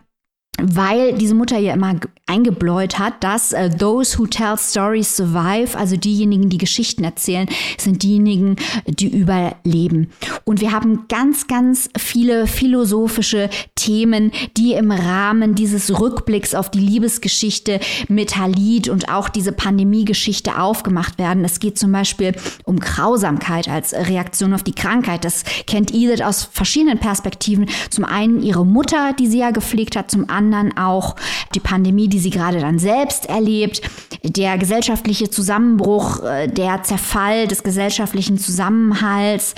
[0.59, 1.95] weil diese Mutter ja immer
[2.27, 7.49] eingebläut hat, dass äh, those who tell stories survive, also diejenigen, die Geschichten erzählen,
[7.79, 8.57] sind diejenigen,
[8.87, 10.11] die überleben.
[10.45, 16.81] Und wir haben ganz, ganz viele philosophische Themen, die im Rahmen dieses Rückblicks auf die
[16.81, 21.45] Liebesgeschichte mit Halid und auch diese Pandemiegeschichte aufgemacht werden.
[21.45, 25.25] Es geht zum Beispiel um Grausamkeit als Reaktion auf die Krankheit.
[25.25, 27.69] Das kennt Edith aus verschiedenen Perspektiven.
[27.91, 31.15] Zum einen ihre Mutter, die sie ja gepflegt hat, zum anderen auch
[31.55, 33.83] die Pandemie, die sie gerade dann selbst erlebt,
[34.23, 39.55] der gesellschaftliche Zusammenbruch, äh, der Zerfall des gesellschaftlichen Zusammenhalts,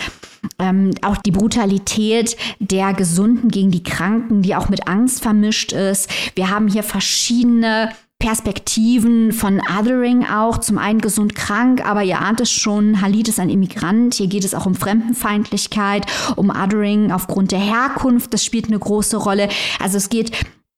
[0.58, 6.10] ähm, auch die Brutalität der Gesunden gegen die Kranken, die auch mit Angst vermischt ist.
[6.34, 7.90] Wir haben hier verschiedene
[8.20, 13.38] Perspektiven von Othering auch, zum einen gesund krank, aber ihr ahnt es schon, Halid ist
[13.38, 16.04] ein Immigrant, hier geht es auch um Fremdenfeindlichkeit,
[16.34, 19.48] um Othering aufgrund der Herkunft, das spielt eine große Rolle.
[19.78, 20.32] Also es geht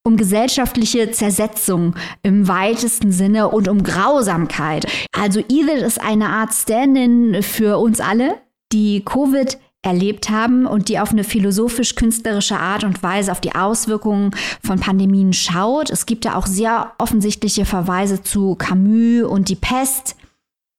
[0.05, 4.87] um gesellschaftliche Zersetzung im weitesten Sinne und um Grausamkeit.
[5.13, 8.41] Also Edith ist eine Art Stand-in für uns alle,
[8.73, 14.33] die Covid erlebt haben und die auf eine philosophisch-künstlerische Art und Weise auf die Auswirkungen
[14.63, 15.91] von Pandemien schaut.
[15.91, 20.17] Es gibt da auch sehr offensichtliche Verweise zu Camus und die Pest.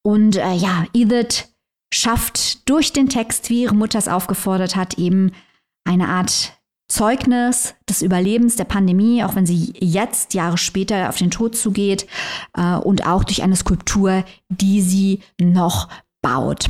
[0.03, 1.49] Und äh, ja, Edith
[1.93, 5.31] schafft durch den Text, wie ihre Mutter es aufgefordert hat, eben
[5.83, 6.53] eine Art
[6.91, 12.05] Zeugnis des Überlebens der Pandemie, auch wenn sie jetzt, Jahre später, auf den Tod zugeht,
[12.55, 15.87] äh, und auch durch eine Skulptur, die sie noch
[16.21, 16.69] baut.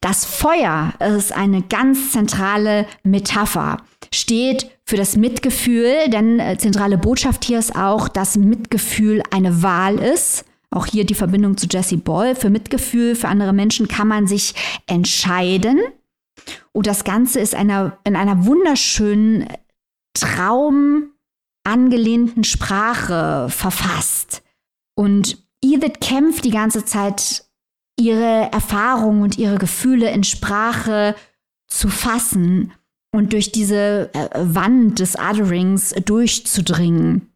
[0.00, 3.76] Das Feuer ist eine ganz zentrale Metapher,
[4.12, 9.98] steht für das Mitgefühl, denn äh, zentrale Botschaft hier ist auch, dass Mitgefühl eine Wahl
[9.98, 10.44] ist.
[10.70, 12.34] Auch hier die Verbindung zu Jesse Ball.
[12.34, 14.54] Für Mitgefühl, für andere Menschen kann man sich
[14.86, 15.80] entscheiden.
[16.72, 19.48] Und das Ganze ist einer, in einer wunderschönen,
[20.14, 21.12] Traum
[21.64, 24.42] angelehnten Sprache verfasst.
[24.96, 27.44] Und Edith kämpft die ganze Zeit,
[27.98, 31.14] ihre Erfahrungen und ihre Gefühle in Sprache
[31.68, 32.72] zu fassen
[33.12, 37.29] und durch diese äh, Wand des Otherings durchzudringen.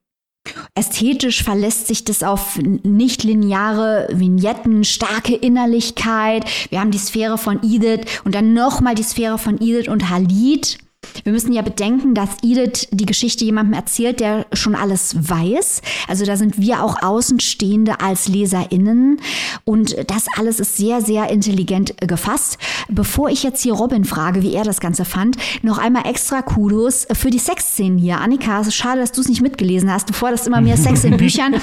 [0.74, 6.45] Ästhetisch verlässt sich das auf nicht lineare Vignetten, starke Innerlichkeit.
[6.70, 10.78] Wir haben die Sphäre von Edith und dann nochmal die Sphäre von Edith und Halid.
[11.22, 15.82] Wir müssen ja bedenken, dass Edith die Geschichte jemandem erzählt, der schon alles weiß.
[16.09, 19.20] Also da sind wir auch Außenstehende als LeserInnen.
[19.64, 22.59] Und das alles ist sehr, sehr intelligent gefasst.
[22.88, 27.07] Bevor ich jetzt hier Robin frage, wie er das Ganze fand, noch einmal extra Kudos
[27.12, 28.20] für die Sexszenen hier.
[28.20, 30.09] Annika, es ist schade, dass du es nicht mitgelesen hast.
[30.09, 31.55] Du forderst immer mehr Sex in Büchern.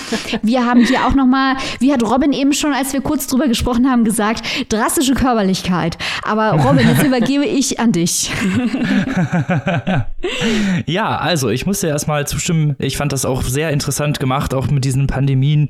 [0.42, 3.48] Wir haben hier auch noch mal, wie hat Robin eben schon, als wir kurz drüber
[3.48, 5.98] gesprochen haben, gesagt, drastische Körperlichkeit.
[6.24, 8.32] Aber Robin, jetzt übergebe ich an dich.
[10.86, 12.76] ja, also ich musste erstmal zustimmen.
[12.80, 15.70] Ich fand das auch sehr interessant gemacht, auch mit diesen Pandemien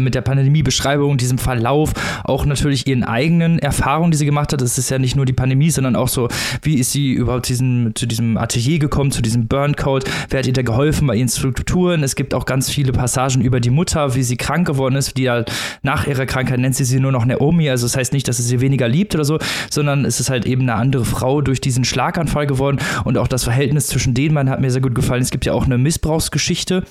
[0.00, 1.92] mit der Pandemie-Beschreibung, diesem Verlauf,
[2.24, 4.60] auch natürlich ihren eigenen Erfahrungen, die sie gemacht hat.
[4.60, 6.28] Es ist ja nicht nur die Pandemie, sondern auch so,
[6.62, 10.52] wie ist sie überhaupt diesen, zu diesem Atelier gekommen, zu diesem Burn-Code, wer hat ihr
[10.52, 12.02] da geholfen bei ihren Strukturen.
[12.02, 15.30] Es gibt auch ganz viele Passagen über die Mutter, wie sie krank geworden ist, die
[15.30, 15.52] halt
[15.82, 18.42] nach ihrer Krankheit nennt sie sie nur noch Naomi, also das heißt nicht, dass sie
[18.42, 19.38] sie weniger liebt oder so,
[19.70, 23.44] sondern es ist halt eben eine andere Frau durch diesen Schlaganfall geworden und auch das
[23.44, 25.22] Verhältnis zwischen denen beiden hat mir sehr gut gefallen.
[25.22, 26.84] Es gibt ja auch eine Missbrauchsgeschichte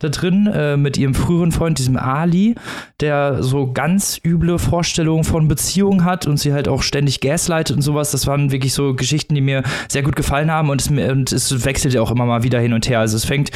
[0.00, 2.54] da drin äh, mit ihrem früheren Freund, diesem Ali,
[3.00, 7.82] der so ganz üble Vorstellungen von Beziehungen hat und sie halt auch ständig gaslightet und
[7.82, 8.12] sowas.
[8.12, 11.64] Das waren wirklich so Geschichten, die mir sehr gut gefallen haben und es, und es
[11.64, 13.00] wechselt ja auch immer mal wieder hin und her.
[13.00, 13.50] Also es fängt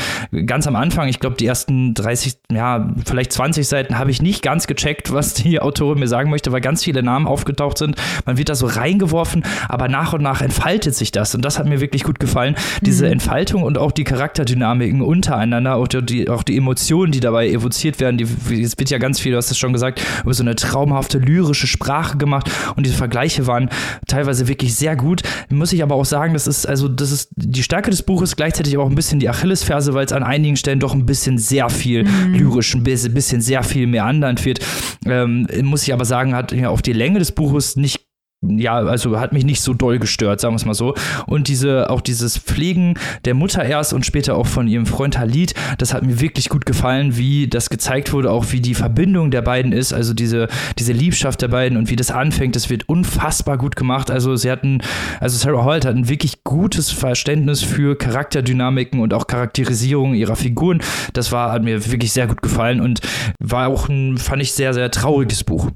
[0.46, 4.42] ganz am Anfang, ich glaube, die ersten 30, ja, vielleicht 20 Seiten habe ich nicht
[4.42, 7.94] ganz gecheckt, was die Autorin mir sagen möchte, weil ganz viele Namen aufgetaucht sind.
[8.26, 11.66] Man wird da so reingeworfen, aber nach und nach entfaltet sich das und das hat
[11.66, 12.56] mir wirklich gut gefallen.
[12.80, 13.12] Diese mhm.
[13.12, 18.18] Entfaltung und auch die Charakterdynamiken untereinander oder die auch die Emotionen, die dabei evoziert werden,
[18.18, 21.18] die, es wird ja ganz viel, du hast es schon gesagt, über so eine traumhafte
[21.18, 23.70] lyrische Sprache gemacht und diese Vergleiche waren
[24.06, 25.22] teilweise wirklich sehr gut.
[25.50, 28.76] Muss ich aber auch sagen, das ist also das ist die Stärke des Buches gleichzeitig
[28.78, 32.04] auch ein bisschen die Achillesferse, weil es an einigen Stellen doch ein bisschen sehr viel
[32.04, 32.34] mhm.
[32.34, 34.60] lyrisch, ein bisschen sehr viel mehr andern wird.
[35.04, 38.11] Ähm, muss ich aber sagen, hat ja auf die Länge des Buches nicht
[38.42, 40.94] ja, also hat mich nicht so doll gestört, sagen wir es mal so.
[41.26, 45.54] Und diese, auch dieses Pflegen der Mutter erst und später auch von ihrem Freund Halid,
[45.78, 49.42] das hat mir wirklich gut gefallen, wie das gezeigt wurde, auch wie die Verbindung der
[49.42, 53.58] beiden ist, also diese, diese Liebschaft der beiden und wie das anfängt, das wird unfassbar
[53.58, 54.10] gut gemacht.
[54.10, 54.80] Also sie hatten,
[55.20, 60.82] also Sarah Holt hat ein wirklich gutes Verständnis für Charakterdynamiken und auch Charakterisierung ihrer Figuren.
[61.12, 63.00] Das war, hat mir wirklich sehr gut gefallen und
[63.38, 65.70] war auch ein, fand ich, sehr, sehr trauriges Buch.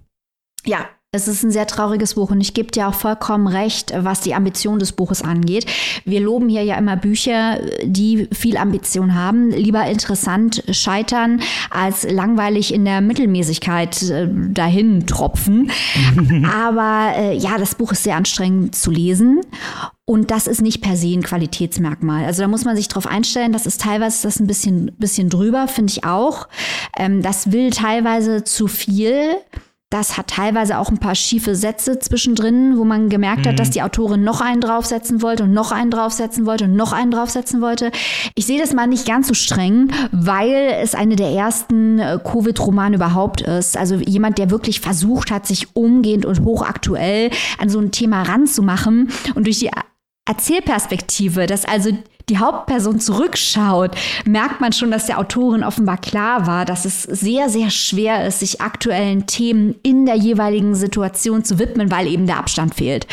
[0.65, 4.21] Ja, es ist ein sehr trauriges Buch und ich gebe dir auch vollkommen recht, was
[4.21, 5.67] die Ambition des Buches angeht.
[6.05, 9.51] Wir loben hier ja immer Bücher, die viel Ambition haben.
[9.51, 11.41] Lieber interessant scheitern,
[11.71, 15.71] als langweilig in der Mittelmäßigkeit äh, dahin tropfen.
[16.53, 19.41] Aber äh, ja, das Buch ist sehr anstrengend zu lesen.
[20.05, 22.27] Und das ist nicht per se ein Qualitätsmerkmal.
[22.27, 23.53] Also da muss man sich drauf einstellen.
[23.53, 26.47] Das ist teilweise das ein bisschen, bisschen drüber, finde ich auch.
[26.97, 29.37] Ähm, das will teilweise zu viel.
[29.91, 33.51] Das hat teilweise auch ein paar schiefe Sätze zwischendrin, wo man gemerkt mhm.
[33.51, 36.93] hat, dass die Autorin noch einen draufsetzen wollte und noch einen draufsetzen wollte und noch
[36.93, 37.93] einen draufsetzen wollte.
[38.35, 42.97] Ich sehe das mal nicht ganz so streng, weil es eine der ersten äh, Covid-Romane
[42.97, 43.77] überhaupt ist.
[43.77, 49.11] Also jemand, der wirklich versucht hat, sich umgehend und hochaktuell an so ein Thema ranzumachen
[49.37, 49.71] und durch die
[50.27, 51.91] Erzählperspektive, dass also
[52.29, 53.93] die Hauptperson zurückschaut,
[54.25, 58.41] merkt man schon, dass der Autorin offenbar klar war, dass es sehr, sehr schwer ist,
[58.41, 63.07] sich aktuellen Themen in der jeweiligen Situation zu widmen, weil eben der Abstand fehlt.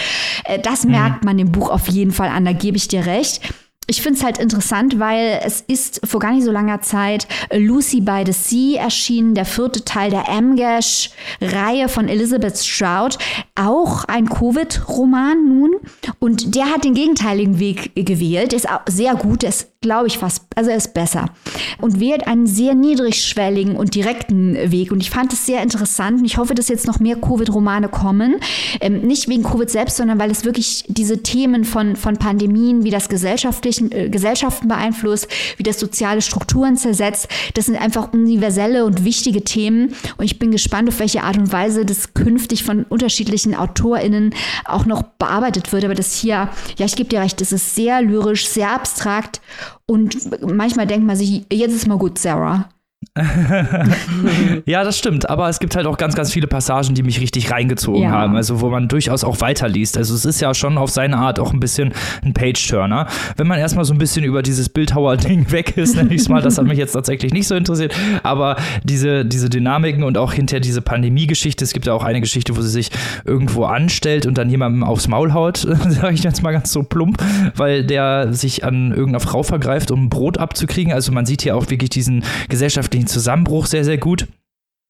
[0.46, 0.92] Äh, das mhm.
[0.92, 3.42] merkt man dem Buch auf jeden Fall an, da gebe ich dir recht
[3.88, 8.00] ich finde es halt interessant, weil es ist vor gar nicht so langer Zeit Lucy
[8.02, 13.18] by the Sea erschienen, der vierte Teil der Amgash-Reihe von Elizabeth Stroud.
[13.56, 15.72] Auch ein Covid-Roman nun.
[16.20, 18.54] Und der hat den gegenteiligen Weg gewählt.
[18.54, 21.26] Ist sehr gut, ist glaube ich fast, also ist besser.
[21.80, 24.92] Und wählt einen sehr niedrigschwelligen und direkten Weg.
[24.92, 28.38] Und ich fand es sehr interessant und ich hoffe, dass jetzt noch mehr Covid-Romane kommen.
[28.82, 32.90] Ähm, nicht wegen Covid selbst, sondern weil es wirklich diese Themen von, von Pandemien, wie
[32.90, 33.10] das
[33.78, 39.44] gesellschaftlichen, äh, Gesellschaften beeinflusst, wie das soziale Strukturen zersetzt, das sind einfach universelle und wichtige
[39.44, 39.96] Themen.
[40.18, 44.34] Und ich bin gespannt, auf welche Art und Weise das künftig von unterschiedlichen AutorInnen
[44.66, 45.86] auch noch bearbeitet wird.
[45.86, 49.42] Aber das hier, ja, ich gebe dir recht, es ist sehr lyrisch, sehr abstrakt
[49.86, 52.70] und manchmal denkt man sich, jetzt ist mal gut, Sarah.
[54.66, 55.30] ja, das stimmt.
[55.30, 58.10] Aber es gibt halt auch ganz, ganz viele Passagen, die mich richtig reingezogen ja.
[58.10, 58.36] haben.
[58.36, 59.98] Also, wo man durchaus auch weiterliest.
[59.98, 61.94] Also, es ist ja schon auf seine Art auch ein bisschen
[62.24, 63.08] ein Page-Turner.
[63.38, 66.42] Wenn man erstmal so ein bisschen über dieses Bildhauer-Ding weg ist, nenne ich es mal,
[66.42, 67.94] das hat mich jetzt tatsächlich nicht so interessiert.
[68.24, 72.58] Aber diese, diese Dynamiken und auch hinter diese Pandemie-Geschichte, es gibt ja auch eine Geschichte,
[72.58, 72.90] wo sie sich
[73.26, 75.58] irgendwo anstellt und dann jemandem aufs Maul haut,
[75.90, 77.22] sage ich jetzt mal ganz so plump,
[77.56, 80.92] weil der sich an irgendeiner Frau vergreift, um Brot abzukriegen.
[80.92, 84.28] Also, man sieht hier auch wirklich diesen gesellschaftlichen den Zusammenbruch sehr, sehr gut.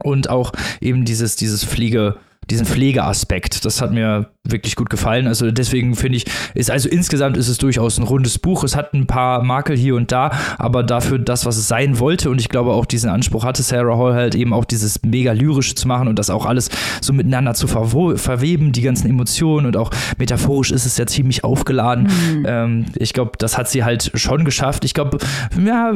[0.02, 2.18] Und auch eben dieses, dieses Pflege,
[2.50, 3.64] diesen Pflegeaspekt.
[3.64, 5.26] Das hat mir wirklich gut gefallen.
[5.26, 8.62] Also deswegen finde ich, ist also insgesamt ist es durchaus ein rundes Buch.
[8.62, 12.28] Es hat ein paar Makel hier und da, aber dafür das, was es sein wollte
[12.28, 15.74] und ich glaube auch diesen Anspruch hatte Sarah Hall halt eben auch dieses mega lyrische
[15.74, 16.68] zu machen und das auch alles
[17.00, 22.04] so miteinander zu verweben, die ganzen Emotionen und auch metaphorisch ist es ja ziemlich aufgeladen.
[22.04, 22.46] Mhm.
[22.46, 24.84] Ähm, ich glaube, das hat sie halt schon geschafft.
[24.84, 25.18] Ich glaube,
[25.64, 25.90] ja,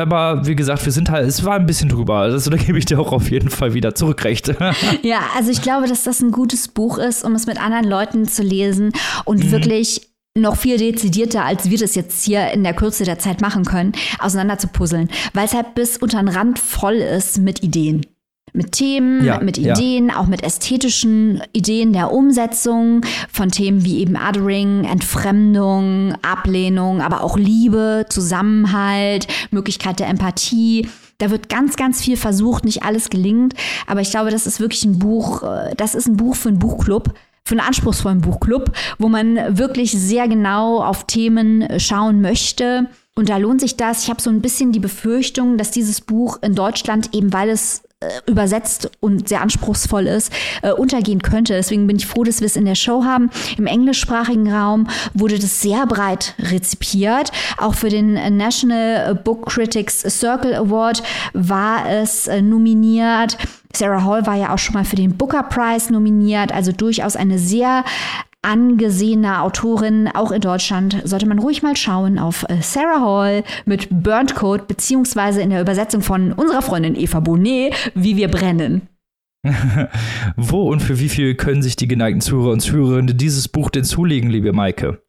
[0.00, 2.18] aber wie gesagt, wir sind halt, es war ein bisschen drüber.
[2.18, 4.54] Also da gebe ich dir auch auf jeden Fall wieder zurückrecht.
[5.02, 7.90] ja, also ich glaube, dass das ein gutes Buch ist, um es mit anderen anderen
[7.90, 8.92] Leuten zu lesen
[9.24, 9.50] und mhm.
[9.50, 13.64] wirklich noch viel dezidierter, als wir das jetzt hier in der Kürze der Zeit machen
[13.64, 18.06] können, auseinander zu puzzeln, weil es halt bis unter den Rand voll ist mit Ideen.
[18.54, 19.72] mit Themen, Ja, mit ja.
[19.72, 23.00] Ideen, auch mit ästhetischen Ideen der Umsetzung
[23.30, 30.86] von Themen wie eben Othering, Entfremdung, Ablehnung, aber auch Liebe, Zusammenhalt, Möglichkeit der Empathie.
[31.16, 33.54] Da wird ganz, ganz viel versucht, nicht alles gelingt,
[33.86, 36.58] aber ich glaube, das ist wirklich ein Buch, äh, das ist ein Buch für einen
[36.58, 37.14] Buchclub.
[37.44, 42.88] Für einen anspruchsvollen Buchclub, wo man wirklich sehr genau auf Themen äh, schauen möchte.
[43.14, 44.04] Und da lohnt sich das.
[44.04, 47.82] Ich habe so ein bisschen die Befürchtung, dass dieses Buch in Deutschland, eben weil es
[48.26, 50.32] übersetzt und sehr anspruchsvoll ist,
[50.62, 51.54] äh, untergehen könnte.
[51.54, 53.30] Deswegen bin ich froh, dass wir es in der Show haben.
[53.56, 57.30] Im englischsprachigen Raum wurde das sehr breit rezipiert.
[57.58, 63.36] Auch für den äh, National Book Critics Circle Award war es äh, nominiert.
[63.74, 67.38] Sarah Hall war ja auch schon mal für den Booker Prize nominiert, also durchaus eine
[67.38, 67.84] sehr
[68.42, 73.88] angesehene Autorin, auch in Deutschland, sollte man ruhig mal schauen auf äh, Sarah Hall mit
[73.90, 78.88] Burnt Code, beziehungsweise in der Übersetzung von unserer Freundin Eva Bonet, wie wir brennen.
[80.36, 83.84] Wo und für wie viel können sich die geneigten Zuhörer und Zuhörerinnen dieses Buch denn
[83.84, 85.02] zulegen, liebe Maike?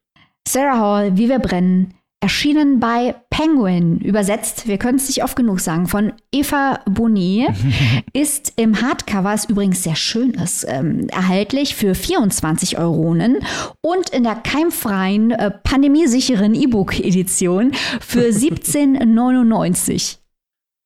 [0.48, 1.94] Sarah Hall, wie wir brennen,
[2.24, 7.50] erschienen bei Penguin, übersetzt, wir können es nicht oft genug sagen, von Eva Bonet,
[8.14, 13.40] ist im Hardcover, ist übrigens sehr schön ist, ähm, erhältlich für 24 Euronen
[13.82, 20.20] und in der keimfreien, äh, pandemiesicheren E-Book-Edition für 17,99.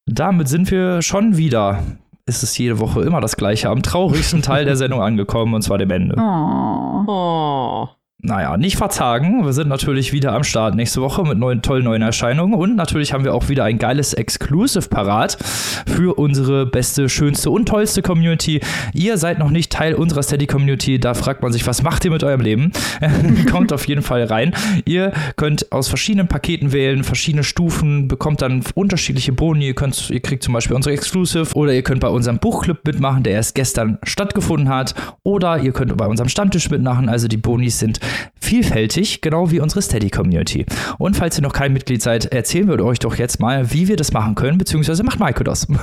[0.08, 1.84] Damit sind wir schon wieder,
[2.26, 5.78] ist es jede Woche immer das gleiche, am traurigsten Teil der Sendung angekommen, und zwar
[5.78, 6.16] dem Ende.
[6.18, 7.04] Oh.
[7.08, 7.88] Oh.
[8.20, 9.46] Naja, nicht verzagen.
[9.46, 12.56] Wir sind natürlich wieder am Start nächste Woche mit neuen, tollen neuen Erscheinungen.
[12.56, 15.38] Und natürlich haben wir auch wieder ein geiles Exclusive parat
[15.86, 18.60] für unsere beste, schönste und tollste Community.
[18.96, 21.00] Ihr seid noch nicht Teil unserer Steady Community.
[21.00, 22.72] Da fragt man sich, was macht ihr mit eurem Leben?
[23.52, 24.56] Kommt auf jeden Fall rein.
[24.86, 29.68] Ihr könnt aus verschiedenen Paketen wählen, verschiedene Stufen, bekommt dann unterschiedliche Boni.
[29.68, 33.22] Ihr, könnt, ihr kriegt zum Beispiel unsere Exclusive oder ihr könnt bei unserem Buchclub mitmachen,
[33.22, 34.96] der erst gestern stattgefunden hat.
[35.22, 37.10] Oder ihr könnt bei unserem Stammtisch mitmachen.
[37.10, 38.00] Also die Bonis sind
[38.40, 40.66] vielfältig, genau wie unsere Steady-Community.
[40.98, 43.96] Und falls ihr noch kein Mitglied seid, erzählen wir euch doch jetzt mal, wie wir
[43.96, 45.68] das machen können, beziehungsweise macht Maike das.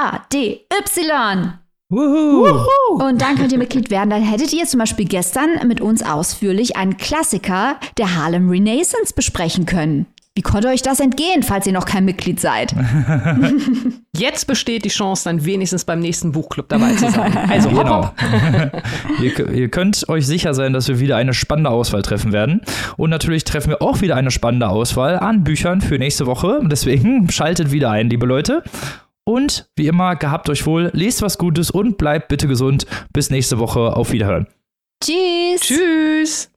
[1.91, 3.03] Wuhu!
[3.03, 4.09] Und dann könnt ihr Mitglied werden.
[4.09, 9.65] Dann hättet ihr zum Beispiel gestern mit uns ausführlich einen Klassiker der Harlem Renaissance besprechen
[9.65, 10.05] können.
[10.33, 12.73] Wie konnte euch das entgehen, falls ihr noch kein Mitglied seid?
[14.17, 17.37] Jetzt besteht die Chance, dann wenigstens beim nächsten Buchclub dabei zu sein.
[17.49, 18.05] Also hopp, Genau.
[18.05, 18.13] hopp.
[19.21, 22.61] ihr, ihr könnt euch sicher sein, dass wir wieder eine spannende Auswahl treffen werden.
[22.95, 26.61] Und natürlich treffen wir auch wieder eine spannende Auswahl an Büchern für nächste Woche.
[26.63, 28.63] Deswegen schaltet wieder ein, liebe Leute.
[29.23, 32.85] Und wie immer, gehabt euch wohl, lest was Gutes und bleibt bitte gesund.
[33.13, 33.95] Bis nächste Woche.
[33.95, 34.47] Auf Wiederhören.
[35.03, 35.61] Tschüss.
[35.61, 36.51] Tschüss.